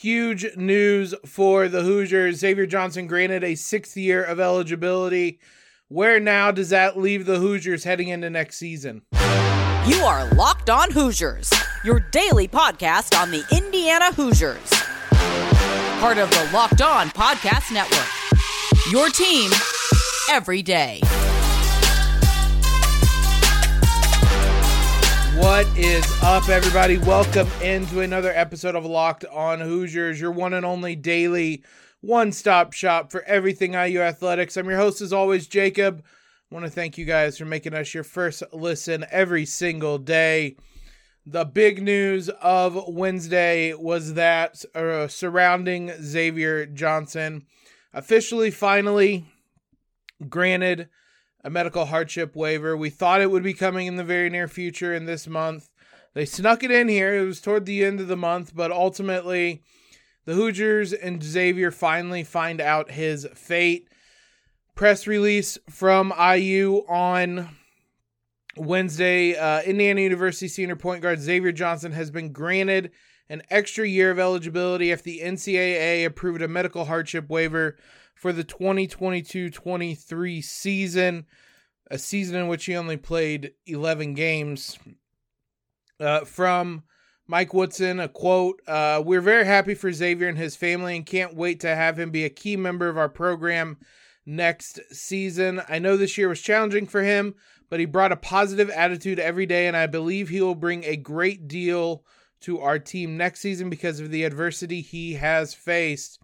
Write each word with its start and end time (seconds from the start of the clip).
huge 0.00 0.56
news 0.56 1.14
for 1.26 1.68
the 1.68 1.82
Hoosiers. 1.82 2.38
Xavier 2.38 2.64
Johnson 2.64 3.06
granted 3.06 3.44
a 3.44 3.54
sixth 3.54 3.96
year 3.98 4.24
of 4.24 4.40
eligibility. 4.40 5.38
Where 5.88 6.18
now 6.18 6.50
does 6.50 6.70
that 6.70 6.96
leave 6.96 7.26
the 7.26 7.38
Hoosiers 7.38 7.84
heading 7.84 8.08
into 8.08 8.30
next 8.30 8.56
season? 8.56 9.02
You 9.86 10.00
are 10.02 10.26
Locked 10.34 10.70
On 10.70 10.90
Hoosiers, 10.90 11.52
your 11.84 12.00
daily 12.00 12.48
podcast 12.48 13.20
on 13.20 13.30
the 13.30 13.44
Indiana 13.54 14.12
Hoosiers. 14.12 14.70
Part 16.00 16.16
of 16.16 16.30
the 16.30 16.48
Locked 16.52 16.80
On 16.80 17.08
Podcast 17.08 17.70
Network. 17.70 18.08
Your 18.90 19.10
team 19.10 19.50
every 20.30 20.62
day. 20.62 21.00
What 25.40 25.66
is 25.78 26.04
up, 26.22 26.50
everybody? 26.50 26.98
Welcome 26.98 27.48
into 27.62 28.00
another 28.00 28.30
episode 28.30 28.74
of 28.74 28.84
Locked 28.84 29.24
On 29.24 29.58
Hoosiers, 29.58 30.20
your 30.20 30.32
one 30.32 30.52
and 30.52 30.66
only 30.66 30.94
daily 30.94 31.64
one 32.02 32.30
stop 32.30 32.74
shop 32.74 33.10
for 33.10 33.22
everything 33.22 33.72
IU 33.72 34.00
athletics. 34.00 34.58
I'm 34.58 34.68
your 34.68 34.76
host, 34.76 35.00
as 35.00 35.14
always, 35.14 35.46
Jacob. 35.46 36.04
I 36.04 36.54
want 36.54 36.66
to 36.66 36.70
thank 36.70 36.98
you 36.98 37.06
guys 37.06 37.38
for 37.38 37.46
making 37.46 37.72
us 37.72 37.94
your 37.94 38.04
first 38.04 38.42
listen 38.52 39.06
every 39.10 39.46
single 39.46 39.96
day. 39.96 40.56
The 41.24 41.46
big 41.46 41.82
news 41.82 42.28
of 42.28 42.78
Wednesday 42.86 43.72
was 43.72 44.12
that 44.14 44.62
uh, 44.74 45.08
surrounding 45.08 45.90
Xavier 46.02 46.66
Johnson 46.66 47.46
officially, 47.94 48.50
finally 48.50 49.24
granted 50.28 50.90
a 51.42 51.50
medical 51.50 51.86
hardship 51.86 52.36
waiver. 52.36 52.76
We 52.76 52.90
thought 52.90 53.20
it 53.20 53.30
would 53.30 53.42
be 53.42 53.54
coming 53.54 53.86
in 53.86 53.96
the 53.96 54.04
very 54.04 54.30
near 54.30 54.48
future 54.48 54.94
in 54.94 55.06
this 55.06 55.26
month. 55.26 55.70
They 56.14 56.24
snuck 56.24 56.62
it 56.62 56.70
in 56.70 56.88
here. 56.88 57.14
It 57.14 57.26
was 57.26 57.40
toward 57.40 57.66
the 57.66 57.84
end 57.84 58.00
of 58.00 58.08
the 58.08 58.16
month, 58.16 58.52
but 58.54 58.72
ultimately, 58.72 59.62
the 60.24 60.34
Hoosiers 60.34 60.92
and 60.92 61.22
Xavier 61.22 61.70
finally 61.70 62.24
find 62.24 62.60
out 62.60 62.90
his 62.90 63.26
fate. 63.34 63.88
Press 64.74 65.06
release 65.06 65.58
from 65.68 66.12
IU 66.18 66.84
on 66.88 67.56
Wednesday 68.56 69.36
uh, 69.36 69.62
Indiana 69.62 70.00
University 70.00 70.48
senior 70.48 70.76
point 70.76 71.02
guard 71.02 71.20
Xavier 71.20 71.52
Johnson 71.52 71.92
has 71.92 72.10
been 72.10 72.32
granted 72.32 72.90
an 73.28 73.42
extra 73.48 73.86
year 73.86 74.10
of 74.10 74.18
eligibility 74.18 74.90
if 74.90 75.02
the 75.02 75.20
NCAA 75.20 76.04
approved 76.04 76.42
a 76.42 76.48
medical 76.48 76.84
hardship 76.84 77.28
waiver 77.30 77.76
for 78.20 78.34
the 78.34 78.44
2022 78.44 79.48
23 79.48 80.42
season, 80.42 81.24
a 81.90 81.96
season 81.96 82.36
in 82.36 82.48
which 82.48 82.66
he 82.66 82.76
only 82.76 82.98
played 82.98 83.52
11 83.66 84.12
games. 84.12 84.78
Uh, 85.98 86.26
from 86.26 86.82
Mike 87.26 87.54
Woodson, 87.54 87.98
a 87.98 88.08
quote 88.08 88.60
uh, 88.66 89.02
We're 89.02 89.22
very 89.22 89.46
happy 89.46 89.74
for 89.74 89.90
Xavier 89.90 90.28
and 90.28 90.36
his 90.36 90.54
family 90.54 90.96
and 90.96 91.06
can't 91.06 91.34
wait 91.34 91.60
to 91.60 91.74
have 91.74 91.98
him 91.98 92.10
be 92.10 92.26
a 92.26 92.30
key 92.30 92.58
member 92.58 92.90
of 92.90 92.98
our 92.98 93.08
program 93.08 93.78
next 94.26 94.80
season. 94.90 95.62
I 95.66 95.78
know 95.78 95.96
this 95.96 96.18
year 96.18 96.28
was 96.28 96.42
challenging 96.42 96.86
for 96.86 97.02
him, 97.02 97.34
but 97.70 97.80
he 97.80 97.86
brought 97.86 98.12
a 98.12 98.16
positive 98.16 98.68
attitude 98.68 99.18
every 99.18 99.46
day, 99.46 99.66
and 99.66 99.76
I 99.76 99.86
believe 99.86 100.28
he 100.28 100.42
will 100.42 100.54
bring 100.54 100.84
a 100.84 100.96
great 100.96 101.48
deal 101.48 102.04
to 102.42 102.60
our 102.60 102.78
team 102.78 103.16
next 103.16 103.40
season 103.40 103.70
because 103.70 103.98
of 103.98 104.10
the 104.10 104.24
adversity 104.24 104.82
he 104.82 105.14
has 105.14 105.54
faced 105.54 106.18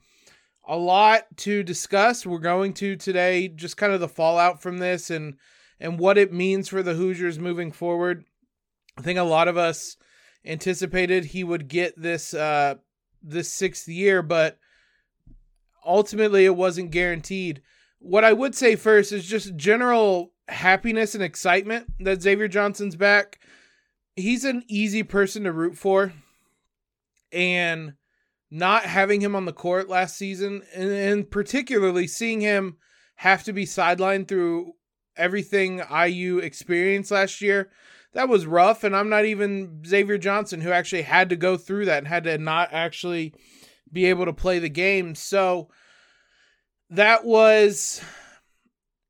a 0.66 0.76
lot 0.76 1.24
to 1.38 1.62
discuss. 1.62 2.26
We're 2.26 2.38
going 2.38 2.74
to 2.74 2.96
today 2.96 3.48
just 3.48 3.76
kind 3.76 3.92
of 3.92 4.00
the 4.00 4.08
fallout 4.08 4.60
from 4.60 4.78
this 4.78 5.10
and 5.10 5.36
and 5.78 5.98
what 5.98 6.18
it 6.18 6.32
means 6.32 6.68
for 6.68 6.82
the 6.82 6.94
Hoosiers 6.94 7.38
moving 7.38 7.70
forward. 7.70 8.24
I 8.98 9.02
think 9.02 9.18
a 9.18 9.24
lot 9.24 9.48
of 9.48 9.56
us 9.56 9.96
anticipated 10.44 11.24
he 11.24 11.44
would 11.44 11.68
get 11.68 12.00
this 12.00 12.34
uh 12.34 12.76
this 13.22 13.52
sixth 13.52 13.88
year, 13.88 14.22
but 14.22 14.58
ultimately 15.84 16.44
it 16.44 16.56
wasn't 16.56 16.90
guaranteed. 16.90 17.62
What 17.98 18.24
I 18.24 18.32
would 18.32 18.54
say 18.54 18.76
first 18.76 19.12
is 19.12 19.26
just 19.26 19.56
general 19.56 20.32
happiness 20.48 21.14
and 21.14 21.24
excitement 21.24 21.92
that 22.00 22.22
Xavier 22.22 22.48
Johnson's 22.48 22.96
back. 22.96 23.40
He's 24.14 24.44
an 24.44 24.62
easy 24.68 25.02
person 25.02 25.44
to 25.44 25.52
root 25.52 25.76
for. 25.76 26.12
And 27.32 27.94
not 28.50 28.84
having 28.84 29.20
him 29.20 29.34
on 29.34 29.44
the 29.44 29.52
court 29.52 29.88
last 29.88 30.16
season, 30.16 30.62
and, 30.74 30.90
and 30.90 31.30
particularly 31.30 32.06
seeing 32.06 32.40
him 32.40 32.76
have 33.16 33.44
to 33.44 33.52
be 33.52 33.64
sidelined 33.64 34.28
through 34.28 34.72
everything 35.16 35.82
IU 35.90 36.38
experienced 36.38 37.10
last 37.10 37.40
year, 37.40 37.70
that 38.12 38.28
was 38.28 38.46
rough. 38.46 38.84
And 38.84 38.94
I'm 38.94 39.08
not 39.08 39.24
even 39.24 39.82
Xavier 39.86 40.18
Johnson, 40.18 40.60
who 40.60 40.70
actually 40.70 41.02
had 41.02 41.28
to 41.30 41.36
go 41.36 41.56
through 41.56 41.86
that 41.86 41.98
and 41.98 42.08
had 42.08 42.24
to 42.24 42.38
not 42.38 42.72
actually 42.72 43.34
be 43.92 44.06
able 44.06 44.26
to 44.26 44.32
play 44.32 44.58
the 44.58 44.68
game. 44.68 45.14
So 45.14 45.68
that 46.90 47.24
was 47.24 48.02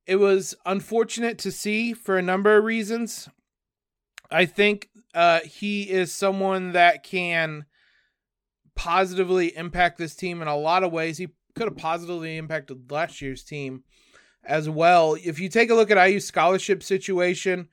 it 0.06 0.16
was 0.16 0.54
unfortunate 0.64 1.38
to 1.38 1.50
see 1.50 1.92
for 1.92 2.16
a 2.16 2.22
number 2.22 2.56
of 2.56 2.64
reasons. 2.64 3.28
I 4.30 4.46
think 4.46 4.88
uh, 5.14 5.40
he 5.40 5.82
is 5.82 6.14
someone 6.14 6.72
that 6.72 7.02
can 7.02 7.66
positively 8.76 9.56
impact 9.56 9.98
this 9.98 10.14
team 10.14 10.40
in 10.40 10.48
a 10.48 10.56
lot 10.56 10.84
of 10.84 10.92
ways. 10.92 11.18
He 11.18 11.28
could 11.54 11.66
have 11.66 11.76
positively 11.76 12.36
impacted 12.36 12.90
last 12.90 13.20
year's 13.20 13.42
team 13.42 13.82
as 14.44 14.68
well. 14.68 15.16
If 15.22 15.40
you 15.40 15.48
take 15.48 15.70
a 15.70 15.74
look 15.74 15.90
at 15.90 16.08
IU 16.08 16.20
scholarship 16.20 16.82
situation, 16.82 17.68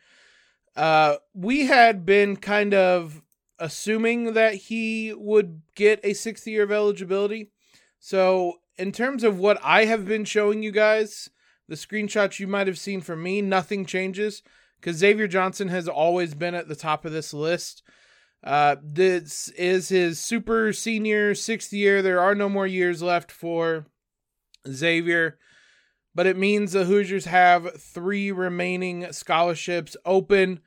uh, 0.75 1.17
we 1.33 1.65
had 1.65 2.05
been 2.05 2.37
kind 2.37 2.73
of 2.73 3.21
assuming 3.59 4.33
that 4.33 4.55
he 4.55 5.13
would 5.13 5.61
get 5.75 5.99
a 6.03 6.13
sixth 6.13 6.47
year 6.47 6.63
of 6.63 6.71
eligibility. 6.71 7.51
So, 7.99 8.59
in 8.77 8.91
terms 8.91 9.23
of 9.23 9.37
what 9.37 9.59
I 9.63 9.85
have 9.85 10.05
been 10.05 10.25
showing 10.25 10.63
you 10.63 10.71
guys, 10.71 11.29
the 11.69 11.75
screenshots 11.75 12.39
you 12.39 12.47
might 12.47 12.67
have 12.67 12.79
seen 12.79 13.01
from 13.01 13.21
me, 13.21 13.41
nothing 13.41 13.85
changes 13.85 14.41
because 14.79 14.97
Xavier 14.97 15.27
Johnson 15.27 15.69
has 15.69 15.87
always 15.87 16.33
been 16.33 16.55
at 16.55 16.67
the 16.67 16.75
top 16.75 17.05
of 17.05 17.11
this 17.11 17.33
list. 17.33 17.83
Uh, 18.43 18.75
this 18.83 19.47
is 19.49 19.87
his 19.89 20.19
super 20.19 20.73
senior 20.73 21.33
sixth 21.33 21.71
year. 21.71 22.01
There 22.01 22.19
are 22.19 22.35
no 22.35 22.49
more 22.49 22.67
years 22.67 23.01
left 23.01 23.31
for 23.31 23.85
Xavier, 24.67 25.37
but 26.13 26.27
it 26.27 26.37
means 26.37 26.73
the 26.73 26.83
Hoosiers 26.83 27.25
have 27.25 27.81
three 27.81 28.31
remaining 28.31 29.11
scholarships 29.13 29.95
open. 30.05 30.59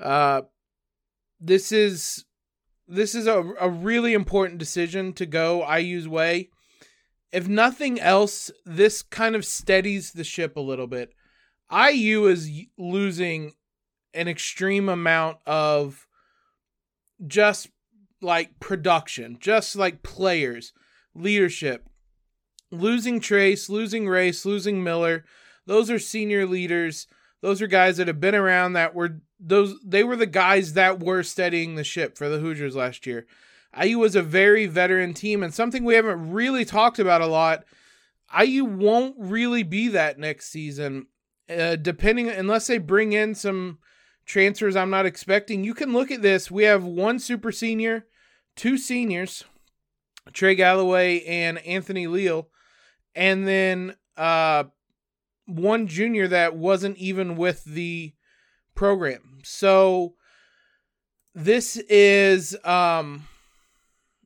Uh, 0.00 0.42
this 1.38 1.70
is 1.70 2.24
this 2.88 3.14
is 3.14 3.26
a, 3.26 3.42
a 3.60 3.68
really 3.68 4.14
important 4.14 4.58
decision 4.58 5.12
to 5.14 5.26
go 5.26 5.68
IU's 5.70 6.08
way. 6.08 6.48
If 7.30 7.46
nothing 7.46 8.00
else, 8.00 8.50
this 8.64 9.02
kind 9.02 9.34
of 9.34 9.44
steadies 9.44 10.12
the 10.12 10.24
ship 10.24 10.56
a 10.56 10.60
little 10.60 10.86
bit. 10.86 11.14
IU 11.70 12.26
is 12.26 12.50
losing 12.78 13.52
an 14.14 14.28
extreme 14.28 14.88
amount 14.88 15.38
of 15.46 16.06
just 17.26 17.68
like 18.20 18.60
production, 18.60 19.36
just 19.40 19.76
like 19.76 20.02
players, 20.02 20.72
leadership. 21.14 21.88
Losing 22.70 23.20
Trayce, 23.20 23.68
losing 23.68 24.08
Race, 24.08 24.46
losing 24.46 24.82
Miller, 24.82 25.24
those 25.66 25.90
are 25.90 25.98
senior 25.98 26.46
leaders. 26.46 27.06
Those 27.42 27.60
are 27.60 27.66
guys 27.66 27.96
that 27.96 28.06
have 28.06 28.20
been 28.20 28.34
around 28.34 28.72
that 28.74 28.94
were 28.94 29.20
those 29.38 29.74
they 29.84 30.04
were 30.04 30.16
the 30.16 30.26
guys 30.26 30.74
that 30.74 31.00
were 31.00 31.22
steadying 31.22 31.74
the 31.74 31.84
ship 31.84 32.16
for 32.16 32.28
the 32.28 32.38
Hoosiers 32.38 32.76
last 32.76 33.06
year. 33.06 33.26
IU 33.80 33.98
was 33.98 34.14
a 34.14 34.22
very 34.22 34.66
veteran 34.66 35.14
team 35.14 35.42
and 35.42 35.52
something 35.52 35.84
we 35.84 35.94
haven't 35.94 36.30
really 36.30 36.64
talked 36.64 36.98
about 36.98 37.20
a 37.20 37.26
lot. 37.26 37.64
IU 38.38 38.64
won't 38.64 39.16
really 39.18 39.62
be 39.62 39.88
that 39.88 40.18
next 40.18 40.50
season. 40.50 41.06
Uh, 41.50 41.76
depending 41.76 42.28
unless 42.28 42.66
they 42.66 42.78
bring 42.78 43.12
in 43.12 43.34
some 43.34 43.78
transfers 44.24 44.76
I'm 44.76 44.90
not 44.90 45.06
expecting. 45.06 45.64
You 45.64 45.74
can 45.74 45.92
look 45.92 46.10
at 46.10 46.22
this. 46.22 46.50
We 46.50 46.64
have 46.64 46.84
one 46.84 47.18
super 47.18 47.52
senior, 47.52 48.06
two 48.56 48.78
seniors, 48.78 49.44
Trey 50.32 50.54
Galloway 50.54 51.24
and 51.24 51.58
Anthony 51.58 52.06
Leal, 52.06 52.48
and 53.14 53.46
then 53.46 53.96
uh, 54.16 54.64
one 55.46 55.86
junior 55.86 56.28
that 56.28 56.56
wasn't 56.56 56.96
even 56.98 57.36
with 57.36 57.64
the 57.64 58.14
program. 58.74 59.40
So 59.44 60.14
this 61.34 61.76
is 61.88 62.56
um 62.64 63.26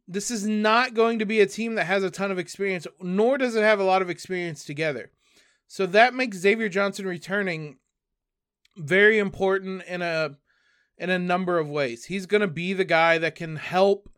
this 0.09 0.31
is 0.31 0.47
not 0.47 0.95
going 0.95 1.19
to 1.19 1.27
be 1.27 1.41
a 1.41 1.47
team 1.47 1.75
that 1.75 1.87
has 1.87 2.05
a 2.05 2.11
ton 2.11 2.31
of 2.31 2.39
experience, 2.39 2.87
nor 3.01 3.39
does 3.39 3.57
it 3.57 3.63
have 3.63 3.81
a 3.81 3.85
lot 3.85 4.03
of 4.03 4.11
experience 4.11 4.65
together. 4.65 5.11
So 5.67 5.85
that 5.87 6.15
makes 6.15 6.37
Xavier 6.37 6.69
Johnson 6.69 7.07
returning 7.07 7.79
very 8.77 9.19
important 9.19 9.83
in 9.85 10.03
a 10.03 10.37
in 10.99 11.11
a 11.11 11.19
number 11.19 11.59
of 11.59 11.69
ways. 11.69 12.05
He's 12.05 12.27
going 12.27 12.41
to 12.41 12.47
be 12.47 12.73
the 12.73 12.85
guy 12.85 13.19
that 13.19 13.35
can 13.35 13.57
help 13.57 14.09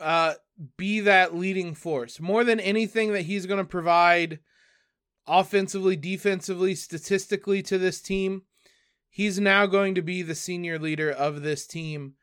uh 0.00 0.34
be 0.76 1.00
that 1.00 1.34
leading 1.34 1.74
force. 1.74 2.20
More 2.20 2.44
than 2.44 2.60
anything 2.60 3.12
that 3.12 3.22
he's 3.22 3.46
going 3.46 3.58
to 3.58 3.68
provide 3.68 4.40
offensively, 5.26 5.96
defensively, 5.96 6.74
statistically 6.74 7.62
to 7.62 7.78
this 7.78 8.00
team, 8.00 8.42
he's 9.08 9.38
now 9.38 9.66
going 9.66 9.94
to 9.94 10.02
be 10.02 10.22
the 10.22 10.34
senior 10.34 10.78
leader 10.78 11.10
of 11.10 11.42
this 11.42 11.66
team. 11.66 12.14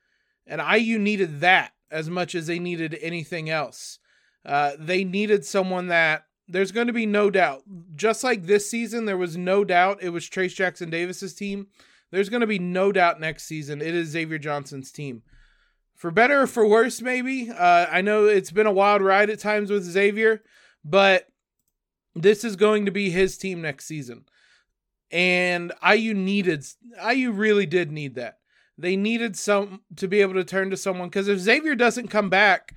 And 0.47 0.61
IU 0.61 0.99
needed 0.99 1.39
that 1.41 1.71
as 1.89 2.09
much 2.09 2.35
as 2.35 2.47
they 2.47 2.59
needed 2.59 2.97
anything 3.01 3.49
else. 3.49 3.99
Uh, 4.45 4.73
they 4.77 5.03
needed 5.03 5.45
someone 5.45 5.87
that 5.87 6.23
there's 6.47 6.71
going 6.71 6.87
to 6.87 6.93
be 6.93 7.05
no 7.05 7.29
doubt. 7.29 7.63
Just 7.95 8.23
like 8.23 8.43
this 8.43 8.69
season, 8.69 9.05
there 9.05 9.17
was 9.17 9.37
no 9.37 9.63
doubt 9.63 9.99
it 10.01 10.09
was 10.09 10.29
Trayce 10.29 10.55
Jackson 10.55 10.89
Davis's 10.89 11.33
team. 11.33 11.67
There's 12.11 12.29
going 12.29 12.41
to 12.41 12.47
be 12.47 12.59
no 12.59 12.91
doubt 12.91 13.19
next 13.19 13.43
season 13.45 13.81
it 13.81 13.95
is 13.95 14.09
Xavier 14.09 14.37
Johnson's 14.37 14.91
team. 14.91 15.23
For 15.95 16.11
better 16.11 16.41
or 16.41 16.47
for 16.47 16.67
worse, 16.67 17.01
maybe. 17.01 17.49
Uh, 17.49 17.87
I 17.89 18.01
know 18.01 18.25
it's 18.25 18.51
been 18.51 18.67
a 18.67 18.71
wild 18.71 19.01
ride 19.01 19.29
at 19.29 19.39
times 19.39 19.71
with 19.71 19.83
Xavier, 19.83 20.43
but 20.83 21.27
this 22.13 22.43
is 22.43 22.55
going 22.55 22.85
to 22.85 22.91
be 22.91 23.09
his 23.09 23.37
team 23.37 23.61
next 23.61 23.85
season. 23.85 24.25
And 25.11 25.71
IU 25.87 26.13
needed, 26.13 26.65
IU 27.05 27.31
really 27.31 27.65
did 27.65 27.91
need 27.91 28.15
that. 28.15 28.39
They 28.77 28.97
needed 28.97 29.37
some 29.37 29.81
to 29.95 30.07
be 30.07 30.21
able 30.21 30.33
to 30.33 30.43
turn 30.43 30.69
to 30.69 30.77
someone 30.77 31.07
because 31.07 31.29
if 31.29 31.39
Xavier 31.39 31.75
doesn't 31.75 32.09
come 32.09 32.29
back, 32.29 32.75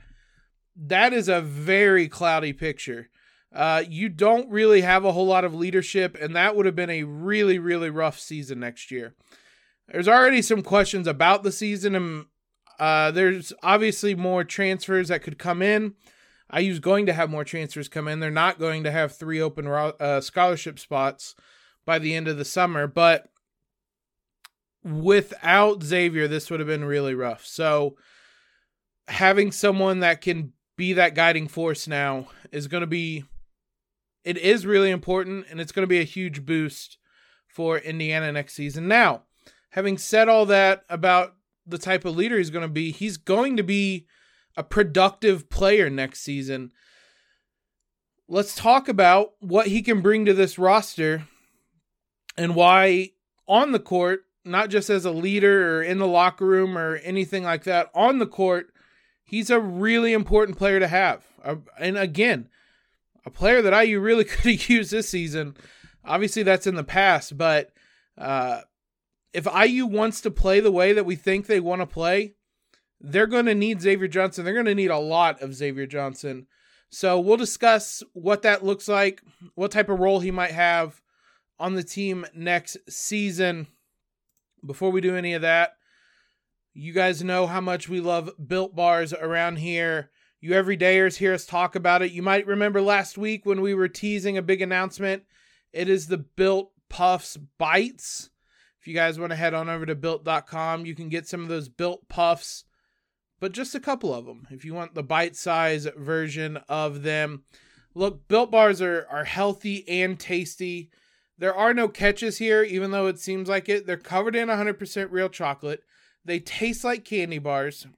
that 0.77 1.13
is 1.13 1.29
a 1.29 1.41
very 1.41 2.09
cloudy 2.09 2.53
picture. 2.53 3.09
Uh, 3.53 3.83
you 3.89 4.09
don't 4.09 4.51
really 4.51 4.83
have 4.83 5.05
a 5.05 5.13
whole 5.13 5.27
lot 5.27 5.45
of 5.45 5.55
leadership, 5.55 6.17
and 6.21 6.37
that 6.37 6.55
would 6.55 6.67
have 6.67 6.77
been 6.77 6.91
a 6.91 7.05
really, 7.05 7.59
really 7.59 7.91
rough 7.91 8.19
season 8.19 8.61
next 8.61 8.91
year. 8.91 9.15
There's 9.89 10.09
already 10.09 10.43
some 10.43 10.63
questions 10.63 11.07
about 11.07 11.43
the 11.43 11.53
season, 11.53 11.95
and 11.95 12.27
uh, 12.79 13.11
there's 13.11 13.53
obviously 13.63 14.15
more 14.15 14.45
transfers 14.45 15.09
that 15.09 15.23
could 15.23 15.39
come 15.39 15.63
in. 15.63 15.95
IU's 16.55 16.79
going 16.79 17.07
to 17.07 17.13
have 17.13 17.31
more 17.31 17.45
transfers 17.45 17.89
come 17.89 18.09
in. 18.09 18.21
They're 18.21 18.31
not 18.31 18.59
going 18.59 18.85
to 18.85 18.91
have 18.91 19.15
three 19.15 19.41
open 19.41 19.67
uh, 19.67 20.21
scholarship 20.21 20.79
spots 20.79 21.35
by 21.87 21.99
the 21.99 22.15
end 22.15 22.29
of 22.29 22.37
the 22.37 22.45
summer, 22.45 22.87
but 22.87 23.29
without 24.85 25.83
Xavier, 25.83 26.29
this 26.29 26.51
would 26.51 26.61
have 26.61 26.67
been 26.67 26.85
really 26.85 27.15
rough. 27.15 27.47
So 27.47 27.97
having 29.09 29.53
someone 29.53 30.01
that 30.01 30.21
can 30.21 30.53
be 30.77 30.93
that 30.95 31.15
guiding 31.15 31.49
force 31.49 31.89
now 31.89 32.29
is 32.53 32.69
going 32.69 32.83
to 32.83 32.87
be 32.87 33.25
it 34.25 34.37
is 34.37 34.67
really 34.67 34.91
important 34.91 35.47
and 35.51 35.61
it's 35.61 35.73
going 35.73 35.85
to 35.85 35.89
be 35.89 36.01
a 36.01 36.05
huge 36.05 36.45
boost 36.45 36.99
for 37.47 37.79
Indiana 37.79 38.33
next 38.33 38.55
season. 38.55 38.89
Now, 38.89 39.23
having 39.71 39.99
said 39.99 40.29
all 40.29 40.47
that 40.47 40.85
about 40.89 41.35
the 41.67 41.79
type 41.79 42.05
of 42.05 42.17
leader 42.17 42.39
he's 42.39 42.51
going 42.51 42.67
to 42.67 42.73
be, 42.73 42.91
he's 42.91 43.17
going 43.17 43.57
to 43.57 43.63
be 43.63 44.07
a 44.57 44.63
productive 44.63 45.49
player 45.51 45.91
next 45.91 46.21
season. 46.21 46.73
Let's 48.29 48.55
talk 48.55 48.89
about 48.89 49.33
what 49.41 49.69
he 49.69 49.83
can 49.83 50.01
bring 50.03 50.25
to 50.27 50.35
this 50.35 50.59
roster 50.59 51.27
and 52.37 52.55
why 52.55 53.11
on 53.47 53.73
the 53.73 53.79
court, 53.79 54.25
not 54.45 54.69
just 54.71 54.91
as 54.91 55.05
a 55.05 55.11
leader 55.11 55.79
or 55.79 55.83
in 55.83 55.99
the 55.99 56.07
locker 56.07 56.47
room 56.47 56.77
or 56.77 56.97
anything 56.97 57.45
like 57.45 57.65
that, 57.65 57.91
on 57.95 58.19
the 58.19 58.27
court, 58.27 58.73
he's 59.25 59.51
a 59.51 59.61
really 59.61 60.13
important 60.13 60.59
player 60.59 60.79
to 60.79 60.89
have. 60.89 61.25
Uh, 61.43 61.57
and 61.79 61.97
again, 61.97 62.49
a 63.25 63.31
player 63.31 63.63
that 63.63 63.85
IU 63.85 64.01
really 64.01 64.25
could 64.25 64.51
have 64.51 64.69
used 64.69 64.91
this 64.91 65.09
season. 65.09 65.57
Obviously, 66.05 66.43
that's 66.43 66.67
in 66.67 66.75
the 66.75 66.85
past, 66.85 67.37
but 67.37 67.71
uh, 68.17 68.63
if 69.33 69.47
IU 69.47 69.87
wants 69.87 70.21
to 70.23 70.31
play 70.31 70.61
the 70.61 70.73
way 70.73 70.93
that 70.93 71.07
we 71.07 71.17
think 71.17 71.47
they 71.47 71.61
want 71.61 71.81
to 71.83 71.87
play, 71.87 72.35
they're 73.01 73.27
going 73.27 73.47
to 73.47 73.55
need 73.55 73.81
Xavier 73.81 74.09
Johnson. 74.09 74.45
They're 74.45 74.55
going 74.55 74.67
to 74.67 74.75
need 74.75 74.91
a 74.91 74.99
lot 74.99 75.41
of 75.43 75.55
Xavier 75.55 75.87
Johnson. 75.87 76.47
So 76.91 77.21
we'll 77.21 77.37
discuss 77.37 78.03
what 78.15 78.43
that 78.43 78.65
looks 78.65 78.89
like, 78.89 79.23
what 79.55 79.71
type 79.71 79.89
of 79.89 80.01
role 80.01 80.21
he 80.21 80.31
might 80.31 80.53
have 80.53 81.01
on 81.59 81.75
the 81.75 81.83
team 81.83 82.27
next 82.35 82.79
season. 82.89 83.67
Before 84.65 84.91
we 84.91 85.01
do 85.01 85.15
any 85.15 85.35
of 85.35 85.43
that, 85.43 85.75
you 86.73 86.93
guys 86.93 87.23
know 87.23 87.47
how 87.47 87.61
much 87.61 87.89
we 87.89 88.01
love 88.01 88.31
built 88.45 88.75
bars 88.75 89.13
around 89.13 89.57
here. 89.57 90.11
You 90.41 90.51
everydayers 90.53 91.17
hear 91.17 91.35
us 91.35 91.45
talk 91.45 91.75
about 91.75 92.03
it. 92.03 92.13
You 92.13 92.23
might 92.23 92.47
remember 92.47 92.81
last 92.81 93.19
week 93.19 93.45
when 93.45 93.61
we 93.61 93.75
were 93.75 93.89
teasing 93.89 94.39
a 94.39 94.43
big 94.43 94.63
announcement. 94.63 95.25
It 95.73 95.89
is 95.89 96.07
the 96.07 96.19
Built 96.19 96.71
Puffs 96.89 97.37
Bites. 97.59 98.31
If 98.81 98.87
you 98.87 98.95
guys 98.95 99.19
want 99.19 99.31
to 99.31 99.37
head 99.37 99.53
on 99.53 99.69
over 99.69 99.85
to 99.85 99.97
built.com, 99.97 100.87
you 100.87 100.95
can 100.95 101.09
get 101.09 101.27
some 101.27 101.43
of 101.43 101.49
those 101.49 101.69
built 101.69 102.09
puffs, 102.09 102.65
but 103.41 103.51
just 103.51 103.75
a 103.75 103.81
couple 103.81 104.15
of 104.15 104.27
them 104.27 104.47
if 104.51 104.65
you 104.65 104.75
want 104.75 104.95
the 104.95 105.03
bite 105.03 105.35
size 105.35 105.89
version 105.97 106.59
of 106.69 107.03
them. 107.03 107.43
Look, 107.95 108.29
built 108.29 108.53
bars 108.53 108.81
are, 108.81 109.09
are 109.11 109.25
healthy 109.25 109.89
and 109.89 110.21
tasty. 110.21 110.91
There 111.37 111.55
are 111.55 111.75
no 111.75 111.89
catches 111.89 112.39
here, 112.39 112.63
even 112.63 112.93
though 112.93 113.09
it 113.09 113.19
seems 113.19 113.49
like 113.49 113.69
it. 113.69 113.87
They're 113.87 113.97
covered 113.97 114.37
in 114.37 114.49
100% 114.49 115.09
real 115.11 115.29
chocolate. 115.29 115.83
They 116.25 116.39
taste 116.39 116.85
like 116.85 117.05
candy 117.05 117.39
bars. 117.39 117.89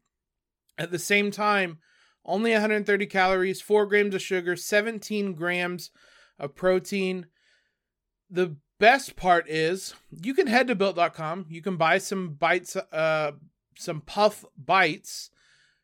At 0.79 0.91
the 0.91 0.99
same 0.99 1.31
time, 1.31 1.79
only 2.25 2.53
130 2.53 3.07
calories, 3.07 3.61
4 3.61 3.87
grams 3.87 4.15
of 4.15 4.23
sugar, 4.23 4.57
17 4.57 5.35
grams 5.35 5.91
of 6.39 6.55
protein. 6.55 7.27
The 8.29 8.57
best 8.79 9.17
part 9.17 9.49
is 9.49 9.95
you 10.11 10.35
can 10.35 10.47
head 10.47 10.67
to 10.69 10.75
built.com. 10.75 11.47
You 11.49 11.63
can 11.63 11.77
buy 11.77 11.99
some 11.99 12.35
bites, 12.35 12.77
uh, 12.77 13.33
some 13.77 14.01
puff 14.01 14.45
bites. 14.57 15.31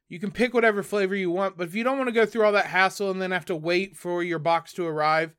You 0.09 0.21
can 0.21 0.31
pick 0.31 0.55
whatever 0.55 0.83
flavor 0.83 1.17
you 1.17 1.31
want, 1.31 1.57
but 1.57 1.67
if 1.67 1.75
you 1.75 1.83
don't 1.83 1.99
want 1.99 2.09
to 2.09 2.13
go 2.13 2.27
through 2.27 2.45
all 2.45 2.53
that 2.53 2.67
hassle 2.67 3.11
and 3.11 3.21
then 3.21 3.33
have 3.33 3.47
to 3.47 3.57
wait 3.57 3.97
for 3.97 4.23
your 4.23 4.39
box 4.39 4.73
to 4.75 4.87
arrive, 4.87 5.35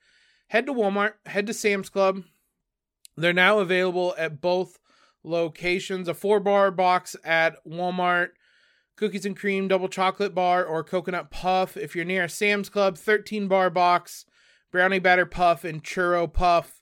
head 0.48 0.66
to 0.66 0.74
Walmart, 0.74 1.14
head 1.26 1.48
to 1.48 1.54
Sam's 1.54 1.90
Club. 1.90 2.24
They're 3.16 3.34
now 3.34 3.60
available 3.60 4.14
at 4.18 4.42
both 4.42 4.78
locations. 5.24 6.08
A 6.08 6.14
four 6.14 6.40
bar 6.40 6.70
box 6.72 7.16
at 7.24 7.56
Walmart 7.66 8.30
cookies 8.98 9.26
and 9.26 9.38
cream 9.38 9.68
double 9.68 9.88
chocolate 9.88 10.36
bar 10.36 10.66
or 10.66 10.84
coconut 10.84 11.32
puff. 11.32 11.78
If 11.78 11.96
you're 11.96 12.04
near 12.04 12.26
a 12.26 12.30
Sam's 12.30 12.68
Club, 12.68 12.98
13 12.98 13.48
bar 13.48 13.70
box, 13.70 14.26
brownie 14.72 15.00
batter 15.00 15.26
puff, 15.26 15.64
and 15.64 15.84
churro 15.84 16.32
puff. 16.32 16.82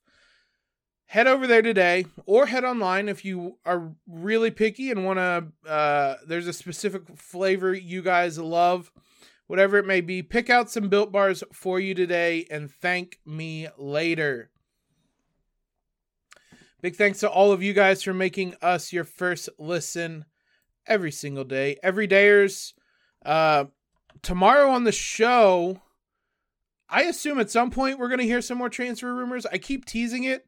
Head 1.07 1.27
over 1.27 1.45
there 1.45 1.61
today 1.61 2.07
or 2.25 2.47
head 2.47 2.63
online 2.63 3.07
if 3.07 3.23
you 3.23 3.59
are 3.63 3.91
really 4.07 4.49
picky 4.49 4.89
and 4.89 5.05
want 5.05 5.19
to. 5.19 5.69
Uh, 5.69 6.15
there's 6.27 6.47
a 6.47 6.53
specific 6.53 7.03
flavor 7.15 7.73
you 7.75 8.01
guys 8.01 8.39
love, 8.39 8.91
whatever 9.45 9.77
it 9.77 9.85
may 9.85 10.01
be. 10.01 10.23
Pick 10.23 10.49
out 10.49 10.71
some 10.71 10.89
built 10.89 11.11
bars 11.11 11.43
for 11.53 11.79
you 11.79 11.93
today 11.93 12.47
and 12.49 12.71
thank 12.71 13.19
me 13.23 13.67
later. 13.77 14.49
Big 16.81 16.95
thanks 16.95 17.19
to 17.19 17.29
all 17.29 17.51
of 17.51 17.61
you 17.61 17.73
guys 17.73 18.01
for 18.01 18.13
making 18.13 18.55
us 18.61 18.91
your 18.91 19.03
first 19.03 19.49
listen 19.59 20.25
every 20.87 21.11
single 21.11 21.43
day. 21.43 21.77
Every 21.83 22.07
dayers. 22.07 22.73
Uh, 23.25 23.65
tomorrow 24.21 24.69
on 24.69 24.83
the 24.83 24.91
show, 24.91 25.81
I 26.89 27.03
assume 27.03 27.39
at 27.39 27.51
some 27.51 27.71
point 27.71 27.99
we're 27.99 28.07
going 28.07 28.19
to 28.19 28.25
hear 28.25 28.41
some 28.41 28.57
more 28.57 28.69
transfer 28.69 29.13
rumors. 29.13 29.45
I 29.45 29.57
keep 29.57 29.85
teasing 29.85 30.23
it. 30.23 30.45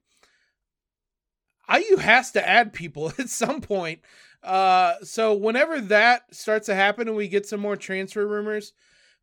IU 1.74 1.98
has 1.98 2.32
to 2.32 2.48
add 2.48 2.74
people 2.74 3.12
at 3.20 3.30
some 3.30 3.62
point. 3.62 4.02
Uh, 4.44 4.94
so 5.04 5.34
whenever 5.34 5.82
that 5.82 6.34
starts 6.34 6.68
to 6.68 6.76
happen 6.76 7.08
and 7.08 7.18
we 7.18 7.28
get 7.28 7.46
some 7.46 7.60
more 7.60 7.76
transfer 7.76 8.26
rumors, 8.26 8.74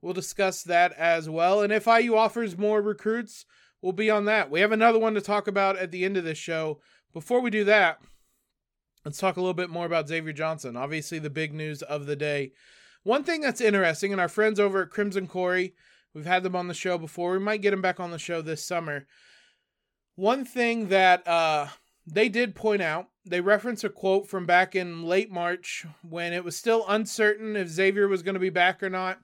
we'll 0.02 0.12
discuss 0.12 0.62
that 0.64 0.92
as 0.92 1.28
well. 1.28 1.62
And 1.62 1.72
if 1.72 1.86
IU 1.86 2.16
offers 2.16 2.58
more 2.58 2.82
recruits, 2.82 3.46
we'll 3.80 3.92
be 3.92 4.10
on 4.10 4.26
that. 4.26 4.50
We 4.50 4.60
have 4.60 4.72
another 4.72 4.98
one 4.98 5.14
to 5.14 5.20
talk 5.20 5.46
about 5.46 5.76
at 5.76 5.90
the 5.90 6.04
end 6.04 6.16
of 6.16 6.24
this 6.24 6.38
show. 6.38 6.80
Before 7.12 7.40
we 7.40 7.50
do 7.50 7.64
that, 7.64 8.00
Let's 9.04 9.18
talk 9.18 9.36
a 9.36 9.40
little 9.40 9.52
bit 9.52 9.68
more 9.68 9.84
about 9.84 10.08
Xavier 10.08 10.32
Johnson. 10.32 10.76
Obviously, 10.76 11.18
the 11.18 11.28
big 11.28 11.52
news 11.52 11.82
of 11.82 12.06
the 12.06 12.16
day. 12.16 12.52
One 13.02 13.22
thing 13.22 13.42
that's 13.42 13.60
interesting, 13.60 14.12
and 14.12 14.20
our 14.20 14.30
friends 14.30 14.58
over 14.58 14.82
at 14.82 14.90
Crimson 14.90 15.26
Quarry, 15.26 15.74
we've 16.14 16.24
had 16.24 16.42
them 16.42 16.56
on 16.56 16.68
the 16.68 16.74
show 16.74 16.96
before. 16.96 17.32
We 17.32 17.38
might 17.38 17.60
get 17.60 17.72
them 17.72 17.82
back 17.82 18.00
on 18.00 18.12
the 18.12 18.18
show 18.18 18.40
this 18.40 18.64
summer. 18.64 19.06
One 20.16 20.46
thing 20.46 20.88
that 20.88 21.28
uh, 21.28 21.66
they 22.06 22.30
did 22.30 22.54
point 22.54 22.80
out, 22.80 23.08
they 23.26 23.42
reference 23.42 23.84
a 23.84 23.90
quote 23.90 24.26
from 24.26 24.46
back 24.46 24.74
in 24.74 25.02
late 25.02 25.30
March 25.30 25.84
when 26.02 26.32
it 26.32 26.42
was 26.42 26.56
still 26.56 26.86
uncertain 26.88 27.56
if 27.56 27.68
Xavier 27.68 28.08
was 28.08 28.22
going 28.22 28.34
to 28.34 28.40
be 28.40 28.48
back 28.48 28.82
or 28.82 28.88
not. 28.88 29.18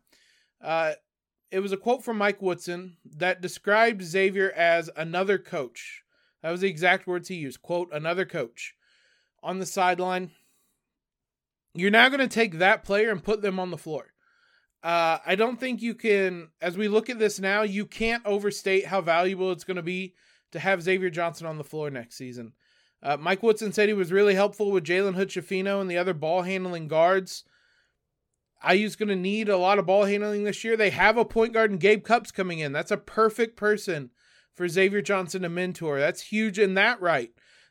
Uh, 0.63 0.93
it 1.51 1.61
was 1.61 1.73
a 1.73 1.79
quote 1.79 2.05
from 2.05 2.19
Mike 2.19 2.43
Woodson 2.43 2.99
that 3.17 3.41
described 3.41 4.03
Xavier 4.03 4.51
as 4.51 4.91
another 4.95 5.39
coach. 5.39 6.03
That 6.43 6.51
was 6.51 6.61
the 6.61 6.69
exact 6.69 7.07
words 7.07 7.29
he 7.29 7.37
used. 7.37 7.63
Quote, 7.63 7.89
another 7.93 8.27
coach 8.27 8.75
on 9.43 9.59
the 9.59 9.67
sideline. 9.67 10.31
You're 11.75 11.91
now 11.91 12.09
going 12.09 12.21
to 12.21 12.29
take 12.29 12.59
that 12.59 12.85
player 12.85 13.11
and 13.11 13.23
put 13.23 13.43
them 13.43 13.61
on 13.61 13.71
the 13.71 13.79
floor. 13.79 14.07
Uh, 14.83 15.19
I 15.25 15.35
don't 15.35 15.61
think 15.61 15.83
you 15.83 15.95
can, 15.95 16.49
as 16.61 16.77
we 16.77 16.89
look 16.89 17.11
at 17.11 17.19
this 17.19 17.39
now, 17.39 17.63
you 17.63 17.87
can't 17.87 18.25
overstate 18.25 18.87
how 18.87 19.01
valuable 19.01 19.53
it's 19.53 19.65
going 19.65 19.77
to 19.77 19.83
be 19.83 20.15
to 20.53 20.59
have 20.59 20.83
Xavier 20.83 21.11
Johnson 21.11 21.47
on 21.47 21.59
the 21.59 21.65
floor 21.65 21.91
next 21.91 22.17
season. 22.17 22.55
Uh, 23.03 23.17
Mike 23.19 23.43
Woodson 23.43 23.73
said 23.73 23.89
he 23.89 23.95
was 23.95 24.13
really 24.13 24.35
helpful 24.35 24.71
with 24.71 24.85
Jalen 24.85 25.15
Hood-Schifino 25.15 25.81
and 25.81 25.91
the 25.91 25.99
other 25.99 26.15
ball 26.15 26.43
handling 26.43 26.89
guards. 26.89 27.45
IU's 28.69 28.97
going 28.97 29.09
to 29.09 29.17
need 29.17 29.49
a 29.49 29.57
lot 29.57 29.79
of 29.79 29.87
ball 29.87 30.05
handling 30.05 30.45
this 30.45 30.65
year. 30.65 30.77
They 30.77 30.91
have 30.91 31.17
a 31.17 31.25
point 31.25 31.53
guard 31.53 31.71
and 31.71 31.81
Gabe 31.81 32.05
Cupps 32.05 32.33
coming 32.33 32.59
in. 32.59 32.73
That's 32.73 32.91
a 32.91 32.99
perfect 32.99 33.57
person 33.57 34.11
for 34.55 34.69
Xavier 34.69 35.01
Johnson 35.01 35.43
to 35.43 35.49
mentor. 35.49 35.99
That's 35.99 36.23
huge 36.23 36.59
in 36.59 36.75
that 36.75 37.01
right 37.01 37.31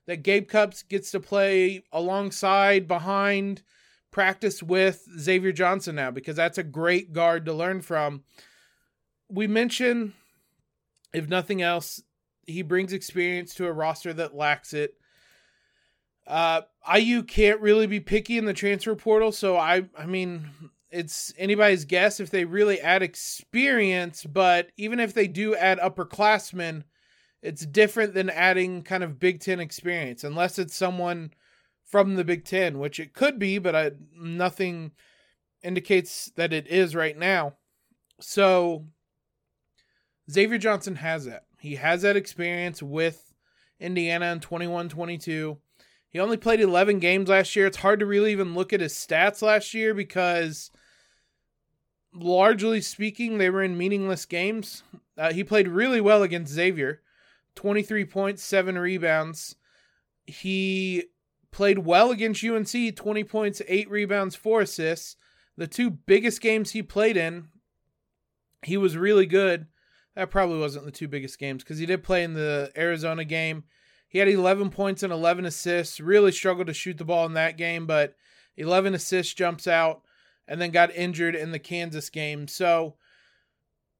that 0.09 0.23
Gabe 0.23 0.47
Cupps 0.47 0.81
gets 0.81 1.11
to 1.11 1.19
play 1.19 1.83
alongside, 1.93 2.87
behind, 2.87 3.61
practice 4.09 4.63
with 4.63 5.05
Xavier 5.19 5.51
Johnson 5.51 5.93
now 5.93 6.09
because 6.09 6.35
that's 6.35 6.57
a 6.57 6.63
great 6.63 7.13
guard 7.13 7.45
to 7.45 7.53
learn 7.53 7.81
from. 7.81 8.23
We 9.29 9.45
mentioned, 9.45 10.13
if 11.13 11.29
nothing 11.29 11.61
else, 11.61 12.01
he 12.47 12.63
brings 12.63 12.91
experience 12.91 13.53
to 13.53 13.67
a 13.67 13.71
roster 13.71 14.11
that 14.13 14.35
lacks 14.35 14.73
it. 14.73 14.95
Uh, 16.25 16.61
IU 16.91 17.21
can't 17.21 17.61
really 17.61 17.85
be 17.85 17.99
picky 17.99 18.39
in 18.39 18.45
the 18.45 18.53
transfer 18.53 18.95
portal, 18.95 19.31
so 19.31 19.57
I, 19.57 19.83
I 19.95 20.07
mean, 20.07 20.49
it's 20.89 21.35
anybody's 21.37 21.85
guess 21.85 22.19
if 22.19 22.31
they 22.31 22.45
really 22.45 22.81
add 22.81 23.03
experience. 23.03 24.23
But 24.23 24.71
even 24.75 24.99
if 24.99 25.13
they 25.13 25.27
do 25.27 25.55
add 25.55 25.77
upperclassmen, 25.77 26.85
it's 27.41 27.65
different 27.65 28.13
than 28.13 28.29
adding 28.29 28.81
kind 28.81 29.03
of 29.03 29.19
Big 29.19 29.39
Ten 29.39 29.59
experience, 29.59 30.23
unless 30.23 30.59
it's 30.59 30.75
someone 30.75 31.31
from 31.85 32.15
the 32.15 32.23
Big 32.23 32.45
Ten, 32.45 32.79
which 32.79 32.99
it 32.99 33.13
could 33.13 33.39
be, 33.39 33.57
but 33.57 33.75
I, 33.75 33.91
nothing 34.15 34.91
indicates 35.63 36.31
that 36.35 36.53
it 36.53 36.67
is 36.67 36.95
right 36.95 37.17
now. 37.17 37.53
So 38.19 38.85
Xavier 40.29 40.57
Johnson 40.57 40.95
has 40.95 41.25
that. 41.25 41.45
He 41.59 41.75
has 41.75 42.03
that 42.03 42.15
experience 42.15 42.83
with 42.83 43.33
Indiana 43.79 44.31
in 44.31 44.39
21 44.39 44.89
22. 44.89 45.57
He 46.11 46.19
only 46.19 46.37
played 46.37 46.59
11 46.59 46.99
games 46.99 47.29
last 47.29 47.55
year. 47.55 47.67
It's 47.67 47.77
hard 47.77 47.99
to 47.99 48.05
really 48.05 48.31
even 48.31 48.55
look 48.55 48.73
at 48.73 48.81
his 48.81 48.93
stats 48.93 49.41
last 49.43 49.73
year 49.73 49.93
because, 49.93 50.71
largely 52.13 52.81
speaking, 52.81 53.37
they 53.37 53.49
were 53.49 53.61
in 53.61 53.77
meaningless 53.77 54.25
games. 54.25 54.83
Uh, 55.17 55.31
he 55.33 55.43
played 55.43 55.67
really 55.67 56.01
well 56.01 56.23
against 56.23 56.53
Xavier 56.53 57.01
23 57.59 58.05
points, 58.05 58.43
7 58.43 58.77
rebounds. 58.77 59.55
He 60.25 61.05
played 61.51 61.79
well 61.79 62.11
against 62.11 62.43
UNC 62.43 62.95
20 62.95 63.23
points, 63.23 63.61
8 63.67 63.89
rebounds, 63.89 64.35
4 64.35 64.61
assists. 64.61 65.15
The 65.57 65.67
two 65.67 65.89
biggest 65.89 66.41
games 66.41 66.71
he 66.71 66.81
played 66.81 67.17
in, 67.17 67.49
he 68.63 68.77
was 68.77 68.95
really 68.95 69.25
good. 69.25 69.67
That 70.15 70.31
probably 70.31 70.59
wasn't 70.59 70.85
the 70.85 70.91
two 70.91 71.07
biggest 71.07 71.37
games 71.37 71.63
because 71.63 71.79
he 71.79 71.85
did 71.85 72.03
play 72.03 72.23
in 72.23 72.33
the 72.33 72.71
Arizona 72.77 73.25
game 73.25 73.63
he 74.09 74.17
had 74.17 74.27
11 74.27 74.71
points 74.71 75.03
and 75.03 75.13
11 75.13 75.45
assists. 75.45 75.99
Really 75.99 76.31
struggled 76.31 76.67
to 76.67 76.73
shoot 76.73 76.97
the 76.97 77.05
ball 77.05 77.27
in 77.27 77.33
that 77.35 77.57
game, 77.57 77.85
but 77.85 78.15
11 78.57 78.95
assists 78.95 79.33
jumps 79.35 79.67
out 79.67 80.01
and 80.47 80.59
then 80.59 80.71
got 80.71 80.93
injured 80.95 81.35
in 81.35 81.51
the 81.51 81.59
Kansas 81.59 82.09
game. 82.09 82.47
So 82.47 82.95